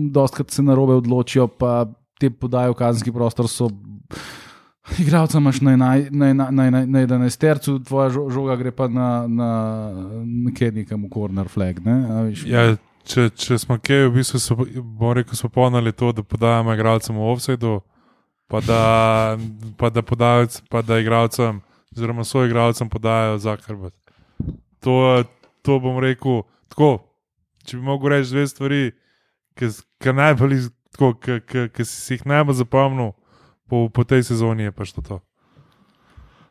dostkrat 0.09 0.49
se 0.49 0.61
na 0.61 0.73
robe 0.73 0.93
odločijo, 0.95 1.47
pa 1.47 1.85
te 2.17 2.29
podajo 2.29 2.71
v 2.71 2.77
kazenski 2.77 3.11
prostor. 3.11 3.47
So, 3.47 3.69
Igravca 4.99 5.37
imaš 5.37 5.61
na, 5.61 5.75
na, 5.75 5.93
ena- 6.25 6.49
na, 6.49 6.63
ena- 6.65 6.85
na 6.87 6.99
11 6.99 7.37
tercu, 7.37 7.79
tvoja 7.79 8.09
žo- 8.09 8.25
žoga 8.27 8.55
gre 8.55 8.71
pa 8.71 8.87
na, 8.87 9.27
na 9.27 9.49
nekaj 10.25 10.71
nekam 10.73 11.03
v 11.03 11.09
corner 11.09 11.45
flag. 11.45 11.77
Ne? 11.79 11.95
Ja, 12.43 12.73
če, 13.05 13.29
če 13.29 13.59
smo 13.59 13.77
kaj, 13.77 14.07
v 14.07 14.15
bistvu 14.15 14.39
so, 14.39 14.57
bom 14.57 15.13
rekel, 15.13 15.35
smo 15.35 15.49
ponali 15.51 15.93
to, 15.93 16.09
da 16.11 16.23
podajamo 16.23 16.73
igralcem 16.73 17.13
v 17.13 17.21
offsetu, 17.23 17.75
pa 18.49 18.59
da, 18.59 18.81
pa 19.77 19.89
da, 19.89 20.01
podajec, 20.01 20.59
pa 20.67 20.81
da 20.81 20.97
igralcem, 20.99 21.61
oziroma 21.93 22.25
so 22.25 22.41
igralcem 22.43 22.89
podajajo 22.89 23.37
za 23.37 23.55
hrbet. 23.61 23.93
To, 24.79 25.23
to 25.61 25.79
bom 25.79 25.99
rekel 25.99 26.41
tako. 26.67 27.05
Če 27.63 27.77
bi 27.77 27.83
mogel 27.83 28.09
reči 28.09 28.31
dve 28.31 28.47
stvari, 28.47 28.81
ki 29.53 29.69
najbolj, 30.13 30.69
tako, 30.91 31.13
ki- 31.15 31.41
ki- 31.45 31.69
ki 31.69 31.85
si 31.85 32.15
jih 32.15 32.25
najbolj 32.25 32.55
zapomnil 32.55 33.11
po, 33.67 33.89
po 33.89 34.03
tej 34.03 34.23
sezoni, 34.23 34.63
je 34.63 34.71
pač 34.71 34.93
to. 34.95 35.01
to. 35.01 35.17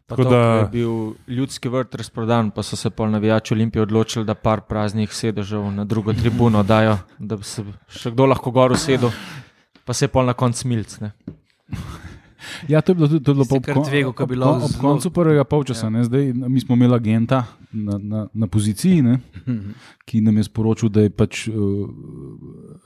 Pa 0.06 0.16
Tako 0.16 0.24
to, 0.24 0.30
da- 0.30 0.54
je 0.54 0.68
bil 0.72 0.92
ljudski 1.28 1.68
vrt 1.68 1.94
razprodan, 1.94 2.50
pa 2.50 2.62
so 2.62 2.76
se 2.76 2.90
pol 2.90 3.10
navijači 3.10 3.54
Olimpije 3.54 3.82
odločili, 3.82 4.24
da 4.24 4.34
par 4.34 4.60
praznih 4.60 5.10
sedežev 5.12 5.66
na 5.72 5.84
drugo 5.84 6.12
tribuno 6.12 6.62
dajo, 6.62 6.98
da 7.18 7.36
bi 7.36 7.44
se 7.44 7.64
še 7.88 8.10
kdo 8.10 8.26
lahko 8.26 8.50
gor 8.50 8.72
usedel, 8.72 9.10
pa 9.84 9.92
se 9.92 10.04
je 10.04 10.08
pol 10.08 10.24
na 10.24 10.32
koncu 10.32 10.68
milc. 10.68 11.00
Ne? 11.00 11.12
Ja, 12.68 12.80
to 12.80 12.92
je 12.92 12.96
bilo 12.96 13.08
tudi 13.08 13.24
to 13.24 13.30
je 13.30 13.34
bilo 13.34 13.46
ob, 13.50 13.64
kon- 13.66 13.84
tvegal, 13.84 14.12
ko 14.12 14.22
ob, 14.22 14.30
bi 14.30 14.36
ob, 14.36 14.42
ob 14.56 14.62
zelo- 14.62 14.80
koncu 14.80 15.10
prvega 15.10 15.44
polčasa. 15.44 15.86
Ja. 15.86 15.96
Ja. 15.96 16.04
Zdaj, 16.04 16.32
mi 16.32 16.60
smo 16.60 16.74
imeli 16.74 16.94
agenta 16.94 17.44
na, 17.72 17.98
na, 17.98 18.28
na 18.32 18.46
poziciji, 18.46 19.02
ne, 19.02 19.18
ki 20.04 20.20
nam 20.20 20.36
je 20.36 20.44
sporočil, 20.44 20.88
da 20.88 21.00
je 21.00 21.10
pač 21.10 21.48
uh, 21.48 21.54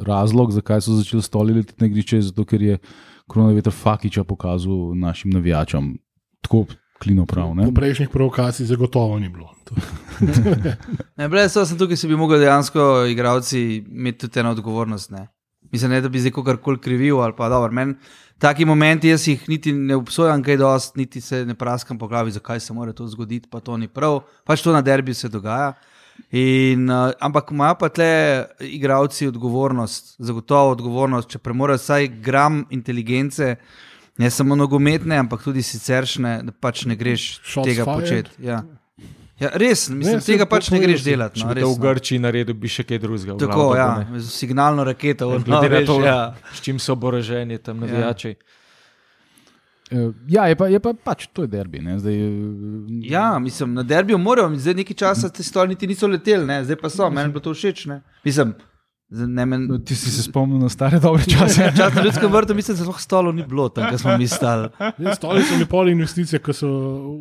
razlog, 0.00 0.52
zakaj 0.52 0.80
so 0.80 0.92
začeli 0.92 1.22
stoli 1.22 1.54
leteti 1.54 1.78
na 1.78 1.86
igrišče, 1.86 2.20
zato 2.22 2.44
ker 2.44 2.62
je 2.62 2.78
koronavirus 3.26 3.74
Fakiča 3.74 4.24
pokazal 4.24 4.94
našim 4.94 5.30
navijačem. 5.30 5.98
Tako 6.40 6.64
klino 6.98 7.26
prav. 7.26 7.54
Ne? 7.54 7.64
Po 7.64 7.72
prejšnjih 7.72 8.08
provokacij 8.08 8.66
zagotovo 8.66 9.18
ni 9.18 9.28
bilo. 9.28 9.50
Ne, 11.16 11.28
brez 11.28 11.52
tega 11.52 11.66
sem 11.66 11.78
tukaj, 11.78 11.96
se 11.96 12.08
bi 12.08 12.16
mogli 12.16 12.38
dejansko 12.38 12.82
igravci 13.06 13.60
imeti 13.78 14.18
tudi 14.20 14.40
eno 14.40 14.50
odgovornost. 14.50 15.10
Ne. 15.10 15.28
Mislim, 15.72 15.90
ne, 15.90 16.00
da 16.00 16.08
bi 16.08 16.20
zdaj 16.20 16.30
kogarkoli 16.32 16.78
krivil 16.78 17.20
ali 17.20 17.32
pa 17.36 17.48
dobro. 17.48 17.72
Meni 17.72 17.94
taki 18.42 18.64
momenti, 18.66 19.08
jaz 19.08 19.28
jih 19.28 19.44
niti 19.48 19.72
ne 19.72 19.94
obsojam, 19.96 20.42
kaj 20.42 20.56
dost, 20.58 20.96
niti 20.98 21.20
se 21.22 21.44
ne 21.46 21.54
praskam 21.54 21.98
po 21.98 22.08
glavi, 22.10 22.34
zakaj 22.34 22.60
se 22.60 22.74
mora 22.74 22.92
to 22.92 23.06
zgoditi, 23.06 23.48
pa 23.50 23.60
to 23.60 23.76
ni 23.78 23.88
prav. 23.88 24.20
Pač 24.44 24.64
to 24.64 24.74
na 24.74 24.82
derbiju 24.82 25.14
se 25.14 25.30
dogaja. 25.30 25.72
In, 26.34 26.90
uh, 26.90 27.12
ampak 27.20 27.52
imajo 27.54 27.76
pa 27.80 27.88
tle 27.88 28.10
igravci 28.66 29.28
odgovornost, 29.30 30.14
zagotovo 30.18 30.74
odgovornost, 30.74 31.30
če 31.30 31.38
premorejo 31.38 31.80
vsaj 31.80 32.08
gram 32.24 32.64
inteligence, 32.70 33.54
ne 34.18 34.30
samo 34.30 34.58
nogometne, 34.58 35.16
ampak 35.22 35.44
tudi 35.46 35.62
siceršne, 35.62 36.40
da 36.42 36.52
pač 36.52 36.84
ne 36.90 36.98
greš 36.98 37.28
Shots 37.40 37.68
tega 37.68 37.86
fired. 37.86 38.00
početi. 38.00 38.46
Ja. 38.48 38.62
Ja, 39.42 39.50
res, 39.52 39.88
mislim, 39.90 40.16
Ne, 40.16 40.22
tega 40.22 40.46
pač 40.46 40.70
ne 40.70 40.78
greš 40.78 41.02
delati. 41.02 41.40
Če 41.40 41.44
No, 41.44 41.48
bi 41.48 41.54
res, 41.56 41.64
to 41.64 41.68
v 41.68 41.76
no. 41.76 41.82
Grčiji 41.84 42.18
naredil, 42.20 42.54
bi 42.54 42.68
še 42.68 42.84
kaj 42.84 42.98
drugega. 42.98 43.32
v 43.32 43.40
Tako, 43.40 43.64
glavu, 43.66 43.76
ja, 43.76 43.88
ne. 44.04 44.20
z 44.20 44.30
signalno 44.32 44.84
raketo. 44.84 45.26
no, 45.28 45.40
Glede 45.40 45.68
na 45.68 45.76
veš, 45.76 45.86
to, 45.86 45.96
ja. 46.00 46.18
s 46.48 46.60
čim 46.60 46.78
so 46.78 46.92
oboroženi 46.92 47.58
tam 47.58 47.80
navijači. 47.80 48.36
Eh, 49.90 50.10
Ja, 50.28 50.46
je 50.46 50.56
pa, 50.56 50.66
je 50.66 50.78
pa 50.78 50.92
pač 50.94 51.26
to 51.28 51.42
je 51.42 51.48
derbi. 51.48 51.80
Ne? 51.80 51.98
Zdaj, 51.98 52.14
eh, 52.14 52.30
Ja, 53.04 53.38
mislim, 53.38 53.74
na 53.74 53.82
derbiju 53.84 54.18
morajo, 54.18 54.54
zdaj 54.56 54.74
nekaj 54.74 54.96
časa 54.96 55.28
ti 55.28 55.42
stoli 55.42 55.68
niti 55.68 55.86
niso 55.86 56.06
leteli, 56.06 56.46
ne? 56.46 56.64
zdaj 56.64 56.76
pa 56.76 56.88
so, 56.88 57.10
meni 57.10 57.28
bilo 57.28 57.40
to 57.40 57.52
všeč. 57.52 57.86
Ne? 57.86 58.00
Mislim, 58.24 58.54
Zdaj, 59.12 59.26
Ne, 59.28 59.44
men, 59.44 59.66
No, 59.66 59.76
Ti 59.78 59.92
si 59.94 60.08
se 60.08 60.22
spomnil 60.22 60.56
na 60.56 60.68
stare 60.68 60.96
dobre 60.98 61.22
čase. 61.22 61.68
Čas 61.76 61.92
na 61.92 62.02
ljudskem 62.02 62.30
vrtu, 62.30 62.54
mislim, 62.54 62.76
da 62.78 62.92
stolov 62.94 63.34
ni 63.34 63.44
bilo 63.44 63.68
tam, 63.68 63.84
kjer 63.86 63.98
smo 63.98 64.16
mi 64.16 64.24
stali. 64.26 64.68
Ja, 64.98 65.12
Stali 65.12 65.42
so 65.42 65.56
mi 65.56 65.66
pol 65.66 65.88
investicije, 65.88 66.40
ki 66.40 66.52
so 66.52 66.68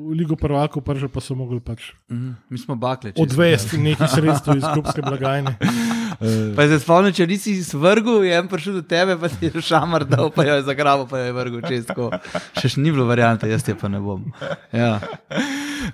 v 0.06 0.16
Ligo 0.16 0.36
prvakov 0.36 0.82
prišli, 0.82 1.10
pa 1.10 1.20
so 1.20 1.36
mogli 1.36 1.60
pač 1.62 1.92
Mhm, 2.10 2.32
Mi 2.50 2.58
smo 2.58 2.76
bakle. 2.78 3.12
čisto. 3.12 3.22
odvesti 3.22 3.78
nekaj 3.80 4.08
sredstev 4.10 4.56
iz 4.56 4.64
klubske 4.74 5.02
blagajne. 5.02 5.58
Eh, 6.14 6.54
Pa 6.56 6.64
se 6.66 6.80
spomnim, 6.80 7.12
če 7.12 7.26
nisi 7.26 7.52
izvrgel, 7.54 8.24
je 8.24 8.36
en 8.36 8.48
prišel 8.48 8.74
do 8.74 8.84
tebe, 8.84 9.18
pa 9.18 9.28
ti 9.28 9.46
je 9.46 9.62
šamar 9.62 10.06
dal, 10.06 10.30
pa 10.30 10.44
jo 10.44 10.54
je 10.54 10.64
zagrabil, 10.64 11.08
pa 11.08 11.18
jo 11.18 11.26
je 11.26 11.34
vrgel 11.34 11.62
čez. 11.62 11.86
še 12.62 12.78
ni 12.78 12.88
bilo 12.90 13.04
variante, 13.06 13.48
jaz 13.48 13.64
te 13.64 13.74
pa 13.74 13.88
ne 13.88 14.00
bom. 14.00 14.24
Ja, 14.72 15.00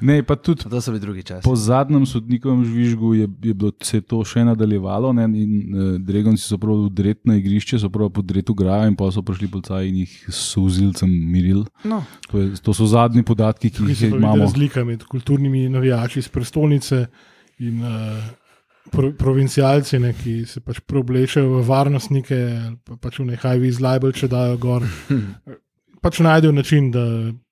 Ne, 0.01 0.23
pa 0.23 0.35
tudi 0.35 0.63
to 0.63 0.81
so 0.81 0.91
bili 0.91 1.01
drugi 1.01 1.23
časi. 1.23 1.43
po 1.43 1.55
zadnjem 1.55 2.05
sodnikovem 2.05 2.65
žvižgu 2.65 3.13
je, 3.13 3.27
je 3.43 3.53
bilo 3.53 3.71
se 3.83 4.01
to 4.01 4.23
še 4.25 4.43
nadaljevalo. 4.45 5.13
Ne, 5.13 5.23
in 5.23 5.51
uh, 5.73 5.95
Dregonci 6.01 6.43
so 6.43 6.57
prav 6.57 6.87
udret 6.87 7.25
na 7.25 7.35
igrišče, 7.35 7.79
so 7.79 7.89
prav 7.89 8.09
podret 8.09 8.49
v 8.49 8.53
grajo 8.53 8.87
in 8.87 8.95
pa 8.95 9.11
so 9.11 9.21
prišli 9.21 9.47
policaji 9.47 9.89
in 9.89 9.95
jih 10.03 10.25
s 10.29 10.57
uzilcem 10.57 11.09
mirili. 11.09 11.65
No, 11.83 12.03
To, 12.31 12.39
je, 12.39 12.55
to 12.61 12.73
so 12.73 12.85
zadnji 12.85 13.23
podatki, 13.23 13.69
ki 13.69 13.77
Tukaj 13.77 13.93
jih 13.95 14.13
imamo. 14.13 14.43
razlika 14.43 14.83
med 14.85 15.03
kulturnimi 15.03 15.69
navijači 15.69 16.19
iz 16.19 16.27
prestolnice 16.27 17.05
in 17.59 17.81
uh, 17.81 18.21
pro, 18.91 19.11
provincialci, 19.17 19.99
ne, 19.99 20.13
ki 20.13 20.45
se 20.45 20.59
pač 20.61 20.79
preoblečejo 20.85 21.57
v 21.57 21.63
varnostnike, 21.67 22.35
ali 22.35 22.77
pa 22.85 22.95
pač 22.95 23.19
v 23.19 23.25
nekaj 23.31 23.65
iz 23.67 23.79
Lajbel, 23.81 24.11
če 24.11 24.27
dajo 24.27 24.57
gor. 24.57 24.83
pač 26.03 26.19
najdejo 26.19 26.51
način, 26.53 26.91
da 26.91 27.03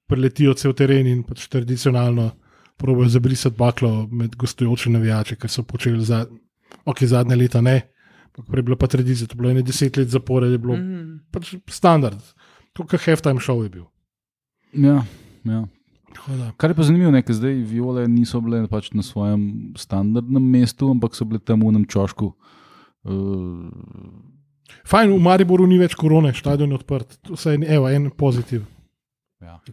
preletijo 0.07 0.53
cel 0.53 0.73
teren 0.73 1.07
in 1.07 1.23
pač 1.23 1.47
tradicionalno 1.47 2.31
probojajo 2.77 3.09
zabrisati 3.09 3.55
baklo 3.57 4.07
med 4.11 4.35
gostujoče 4.35 4.89
navijače, 4.89 5.35
kar 5.35 5.49
so 5.49 5.63
počeli 5.63 6.03
za, 6.05 6.25
ok, 6.85 7.03
zadnje 7.03 7.35
leta 7.35 7.61
ne. 7.61 7.81
Prej 8.35 8.59
je 8.59 8.63
bila 8.63 8.75
pa 8.75 8.87
tradicija, 8.87 9.27
to 9.27 9.33
je 9.33 9.37
bilo 9.37 9.49
ene 9.49 9.61
deset 9.61 9.97
let 9.97 10.09
zapored, 10.09 10.51
je 10.51 10.57
bilo 10.57 10.75
Mhm. 10.75 11.17
pač 11.31 11.55
standard. 11.69 12.19
To, 12.73 12.83
kar 12.83 12.99
halftime 12.99 13.39
show 13.39 13.63
je 13.63 13.69
bil. 13.69 13.85
Ja, 14.73 15.05
ja. 15.45 15.65
Tako 16.15 16.31
da, 16.37 16.51
Kar 16.57 16.69
je 16.69 16.75
pa 16.75 16.83
zanimivo, 16.83 17.11
ne, 17.11 17.21
ker 17.21 17.35
zdaj 17.35 17.53
viole 17.63 18.07
niso 18.07 18.41
bile 18.41 18.67
pač 18.67 18.91
na 18.91 19.03
svojem 19.03 19.73
standardnem 19.75 20.43
mestu, 20.43 20.89
ampak 20.91 21.15
so 21.15 21.25
bile 21.25 21.39
tam 21.39 21.59
v 21.59 21.69
enem 21.69 21.85
čošku. 21.85 22.33
Uh, 23.03 23.71
Fajn, 24.85 25.11
v 25.11 25.19
Mariboru 25.21 25.67
ni 25.67 25.77
več 25.77 25.93
korone, 25.95 26.33
stadion 26.33 26.69
je 26.69 26.75
odprt. 26.75 27.17
To 27.23 27.35
je 27.35 27.59
evo, 27.67 27.89
en 27.89 28.09
pozitiv. 28.11 28.63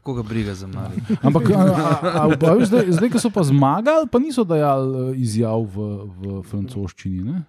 Koga 0.02 0.22
briga 0.22 0.54
za 0.54 0.66
mali. 0.66 0.96
ampak 1.26 1.50
a, 1.50 1.54
a, 1.54 1.64
a, 2.04 2.52
a, 2.52 2.64
zdaj, 2.64 2.86
zdaj, 2.88 3.10
ko 3.10 3.18
so 3.18 3.30
pa 3.30 3.42
zmagali, 3.42 4.08
pa 4.10 4.18
niso 4.18 4.44
dajali 4.44 5.12
eh, 5.12 5.22
izjav 5.22 5.62
v, 5.62 5.88
v 6.06 6.42
francoščini. 6.48 7.22
Ne? 7.22 7.42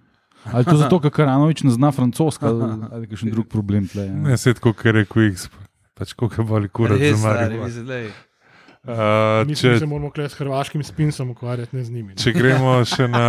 Ali 0.52 0.64
to 0.64 0.76
zato, 0.76 1.00
ker 1.00 1.10
Karanovič 1.10 1.64
ne 1.64 1.72
zna 1.72 1.88
francoska, 1.92 2.52
ali, 2.52 3.08
je 3.08 3.16
še 3.16 3.32
drug 3.32 3.48
problem 3.48 3.88
tle. 3.88 4.06
Ne? 4.12 4.34
Ne, 4.34 4.36
sed, 4.36 4.60
kot 4.60 4.84
je 4.84 4.92
rekel 4.92 5.32
X, 5.32 5.48
pač 5.96 6.12
koliko 6.12 6.44
boli 6.44 6.68
kurat 6.68 7.00
za 7.00 7.82
lej. 7.88 8.12
Uh, 8.84 9.40
da 9.48 9.54
če, 9.56 9.78
se 9.80 9.86
moramo 9.88 10.10
kle 10.12 10.26
s 10.28 10.36
hrvaškim 10.36 10.82
spinsom 10.84 11.30
ukvarjati, 11.32 11.72
ne 11.72 11.84
z 11.86 11.88
njimi. 11.88 12.10
ne. 12.12 12.18
če 12.20 12.34
gremo 12.36 12.74
še 12.84 13.06
na 13.08 13.22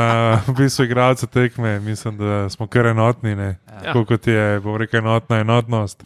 v 0.43 0.55
bistvu 0.57 0.83
igralce 0.83 1.29
tekme, 1.31 1.77
mislim, 1.79 2.17
da 2.19 2.41
smo 2.51 2.67
kar 2.67 2.91
enotni. 2.91 3.37
Ne? 3.39 3.53
Ja. 3.71 3.79
Tako 3.87 4.03
kot 4.11 4.27
je, 4.27 4.59
bom 4.59 4.75
rekel, 4.75 4.99
enotna 4.99 5.39
enotnost. 5.45 6.03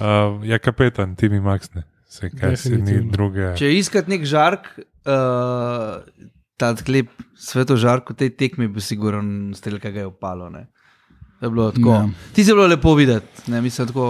Uh, 0.00 0.40
je 0.48 0.56
kapetan, 0.64 1.12
Timi 1.12 1.42
Maksne. 1.44 1.84
Se 2.10 2.26
kaj 2.30 2.56
se 2.58 2.74
ni 2.76 2.96
druge. 3.06 3.52
Če 3.54 3.68
iskati 3.70 4.10
nek 4.10 4.24
žark, 4.26 4.66
uh, 5.06 6.00
ta 6.56 6.72
klip, 6.76 7.08
sveto 7.36 7.76
žark 7.76 8.10
v 8.10 8.16
tej 8.16 8.30
tekmi, 8.32 8.66
bi 8.66 8.82
sigurno 8.82 9.22
stel, 9.54 9.78
kaj 9.78 9.92
ga 9.92 10.00
je 10.00 10.08
opalo. 10.08 10.48
Ne? 10.50 10.66
To 11.38 11.46
je 11.46 11.50
bilo 11.50 11.68
tako. 11.70 11.92
Ja. 11.92 12.08
Ti 12.34 12.42
je 12.42 12.50
bilo 12.50 12.66
lepo 12.66 12.94
videti, 12.94 13.46
ne 13.46 13.60
mislim 13.60 13.86
tako. 13.86 14.08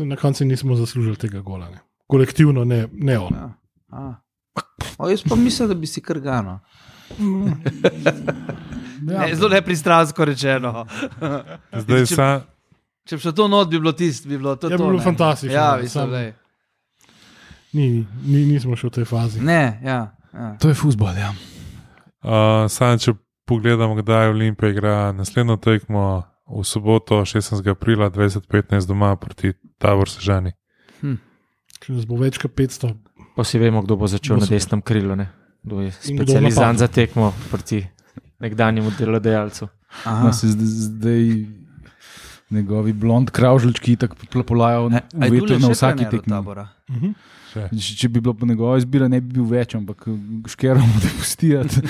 Na 0.00 0.16
koncu 0.16 0.44
nismo 0.44 0.76
zaslužili 0.76 1.16
tega 1.18 1.40
gola. 1.40 1.70
Ne. 1.70 1.80
Kolektivno, 2.06 2.64
ne, 2.64 2.84
ne 2.92 3.18
on. 3.18 3.32
Ja. 3.32 3.48
A. 3.90 4.14
O, 4.98 5.08
jaz 5.08 5.24
pa 5.24 5.34
mislim, 5.36 5.68
da 5.68 5.74
bi 5.74 5.86
si 5.86 6.00
krgano. 6.02 6.60
Ja, 9.04 9.20
Ne, 9.20 9.34
zelo 9.34 9.48
nepristransko 9.50 10.24
rečeno. 10.24 10.86
Zdaj 11.74 12.00
če- 12.00 12.14
sa, 12.14 12.28
Če 13.04 13.16
bi 13.16 13.20
šlo 13.20 13.32
to 13.32 13.48
not, 13.48 13.68
bi 13.68 13.76
bilo 13.76 13.92
tisto, 13.92 14.28
bi 14.28 14.38
bilo 14.38 14.54
to. 14.56 14.66
Ja, 14.66 14.70
bi 14.70 14.78
to, 14.78 14.86
bilo 14.86 14.98
ne. 14.98 15.04
fantastično, 15.04 15.52
Ja, 15.52 15.76
mislim, 15.76 16.10
lej. 16.10 16.30
Ni, 17.74 18.04
ni, 18.22 18.44
nismo 18.46 18.78
še 18.78 18.88
v 18.88 18.94
tej 19.00 19.08
fazi. 19.10 19.42
Ne, 19.42 19.80
ja. 19.82 20.00
ja. 20.32 20.50
To 20.62 20.70
je 20.70 20.78
futbol, 20.78 21.14
ja. 21.18 21.32
uh, 22.22 22.66
sam, 22.70 22.98
če 23.02 23.16
pogledamo, 23.48 23.98
kdaj 23.98 24.30
Olimpija 24.32 24.70
igra 24.70 24.96
naslednjo 25.12 25.58
tekmo 25.62 26.22
v 26.48 26.62
soboto, 26.64 27.24
16. 27.26 27.64
aprila 27.70 28.10
2015 28.14 28.86
doma 28.86 29.16
proti 29.18 29.52
Tabor 29.82 30.08
Sežani. 30.12 30.54
Če 31.84 31.92
nas 31.92 32.06
bo 32.08 32.16
več 32.16 32.38
kot 32.40 32.54
500, 32.56 32.94
Pa 33.34 33.42
si 33.42 33.58
vemo, 33.58 33.82
kdo 33.82 33.98
bo 33.98 34.06
začel 34.06 34.38
Bo 34.38 34.46
na 34.46 34.46
desnem 34.46 34.80
krilu. 34.80 35.18
Ne? 35.18 35.26
Kdo 35.62 35.82
je 35.82 35.90
napadel. 35.90 36.78
za 36.78 36.88
tekmo 36.88 37.34
proti 37.50 37.82
nekdanjemu 38.38 38.94
delodajalcu. 38.98 39.68
Aha. 40.04 40.24
No, 40.24 40.30
zdaj 40.32 41.22
njegovi 42.50 42.92
blond 42.92 43.30
kravžljčki 43.30 43.96
tako 43.96 44.42
polajo 44.42 44.90
A- 44.92 45.00
a 45.20 45.24
je 45.24 45.30
v 45.30 45.34
veter 45.34 45.48
Dule 45.48 45.58
na 45.58 45.68
vsaki 45.68 46.04
tekmi. 46.10 46.34
Uh 46.34 46.44
-huh. 46.88 47.14
Še. 47.52 47.68
Če, 47.70 47.96
če 47.96 48.08
bi 48.08 48.20
bilo 48.20 48.34
po 48.34 48.46
njegova 48.46 48.78
izbira, 48.78 49.08
ne 49.08 49.20
bi 49.20 49.32
bil 49.34 49.44
več, 49.44 49.74
ampak 49.74 50.04
škeramo 50.48 50.92
da 51.02 51.08
pustijati. 51.18 51.80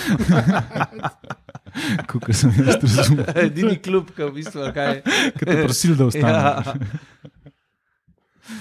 Kot 2.10 2.22
sem 2.30 2.50
jaz 2.58 2.76
razumel, 2.82 3.24
Edini 3.46 3.76
klub, 3.82 4.10
ki 4.16 4.22
v 4.22 4.30
bistvu 4.36 4.60
kaj. 4.74 5.00
ki 5.38 5.44
te 5.44 5.62
prosil, 5.64 5.96
da 5.96 6.06
ostane. 6.06 6.32
Ja. 6.32 6.74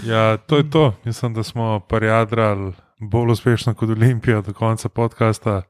Ja, 0.08 0.38
to 0.38 0.58
je 0.58 0.70
to. 0.70 0.96
Mislim, 1.06 1.34
da 1.34 1.44
smo 1.44 1.80
parjadrali 1.80 2.72
bolj 3.00 3.32
uspešno 3.32 3.74
kot 3.74 3.90
Olimpija 3.90 4.42
do 4.42 4.54
konca 4.54 4.90
podcasta. 4.90 5.62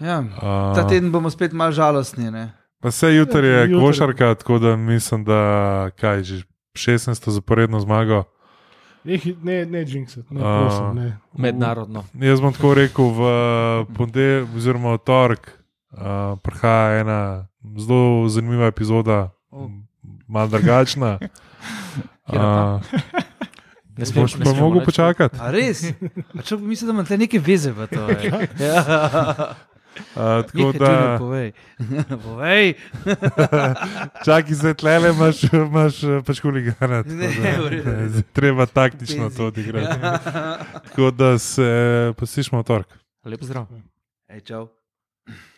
Ja. 0.00 0.18
Uh, 0.20 0.74
Ta 0.76 0.88
teden 0.88 1.12
bomo 1.12 1.30
spet 1.30 1.52
malo 1.52 1.72
žalostni. 1.72 2.30
Ne? 2.30 2.52
Pa 2.82 2.88
vse 2.88 3.12
jutri 3.12 3.46
je 3.46 3.60
Jutri. 3.62 3.78
košarka, 3.78 4.34
tako 4.34 4.58
da 4.58 4.76
mislim, 4.76 5.24
da 5.24 5.38
kaj 5.94 6.22
že 6.22 6.42
16. 6.74 7.30
zaporedno 7.30 7.80
zmago. 7.80 8.24
ne, 9.04 9.18
ne, 9.42 9.66
ne 9.66 9.80
jinxet, 9.80 10.30
ne, 10.30 10.40
prosim, 10.40 10.94
ne. 10.94 11.18
Mednarodno. 11.32 12.04
Jaz 12.14 12.40
bom 12.40 12.52
tako 12.52 12.74
rekel, 12.74 13.04
v 13.06 13.20
ponedeljek 13.88 14.48
oziroma 14.52 14.92
v 14.92 14.98
torek 15.00 15.42
uh, 15.90 15.98
prihaja 16.38 17.00
ena 17.00 17.20
zelo 17.78 18.28
zanimiva 18.28 18.66
epizoda, 18.66 19.30
O. 19.50 19.70
malo 20.26 20.48
drugačna. 20.48 21.18
Uh, 22.24 22.80
Ne 23.96 24.06
smem- 24.06 24.22
boš 24.22 24.34
ne 24.34 24.38
pa 24.38 24.50
smemo 24.50 24.64
mogel 24.64 24.84
počakati. 24.84 25.36
A 25.36 25.50
res? 25.50 25.82
A 26.32 26.42
če 26.42 26.56
bi 26.56 26.64
mislil, 26.64 26.88
da 26.88 26.94
ima 26.94 27.04
tle 27.04 27.18
neke 27.18 27.38
veze 27.38 27.72
v 27.72 27.86
to. 27.86 28.06
ej. 28.14 28.30
Ja. 28.58 28.80
Uh, 29.92 30.42
tako 30.46 30.72
da, 30.78 31.16
povej. 31.18 31.52
povej. 32.26 32.74
čakaj, 34.26 34.54
zdaj 34.54 34.74
tlele 34.74 35.12
imaš, 35.12 35.42
imaš 35.52 36.00
pač 36.26 36.40
huligana. 36.40 37.02
Ne, 37.06 37.28
da, 37.28 37.68
eh, 37.76 38.22
Treba 38.32 38.66
taktično 38.66 39.30
to 39.30 39.46
odigrati. 39.46 40.00
Ja. 40.02 40.18
Tako 40.88 41.10
da 41.10 41.38
se 41.38 42.12
poslišmo 42.16 42.60
v 42.60 42.64
torek. 42.64 42.98
Lep 43.24 43.44
zdrav. 43.44 43.66
Ej, 44.28 44.40
čau. 44.48 44.68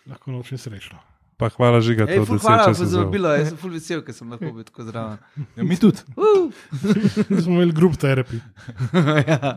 Lahko 0.07 0.31
noč 0.31 0.53
in 0.53 0.59
srečno. 0.59 0.99
Pa 1.39 1.49
hvala 1.51 1.81
žiga, 1.83 2.07
Ej, 2.07 2.23
to, 2.23 2.27
ful, 2.29 2.39
da 2.39 2.43
si 2.43 2.47
hvala 2.47 2.71
vzel. 2.71 3.01
vabilo, 3.05 3.31
jaz 3.35 3.49
sem 3.51 3.59
ful 3.59 3.73
vesel, 3.75 4.03
ker 4.07 4.15
sem 4.15 4.31
lahko 4.31 4.53
bil 4.55 4.67
tako 4.67 4.87
zraven. 4.87 5.19
Ja, 5.59 5.65
mi 5.67 5.79
tudi. 5.81 6.05
Uh. 6.15 6.55
Smo 7.43 7.57
imeli 7.57 7.75
grup 7.75 7.99
terapij. 7.99 8.39
ja. 9.27 9.57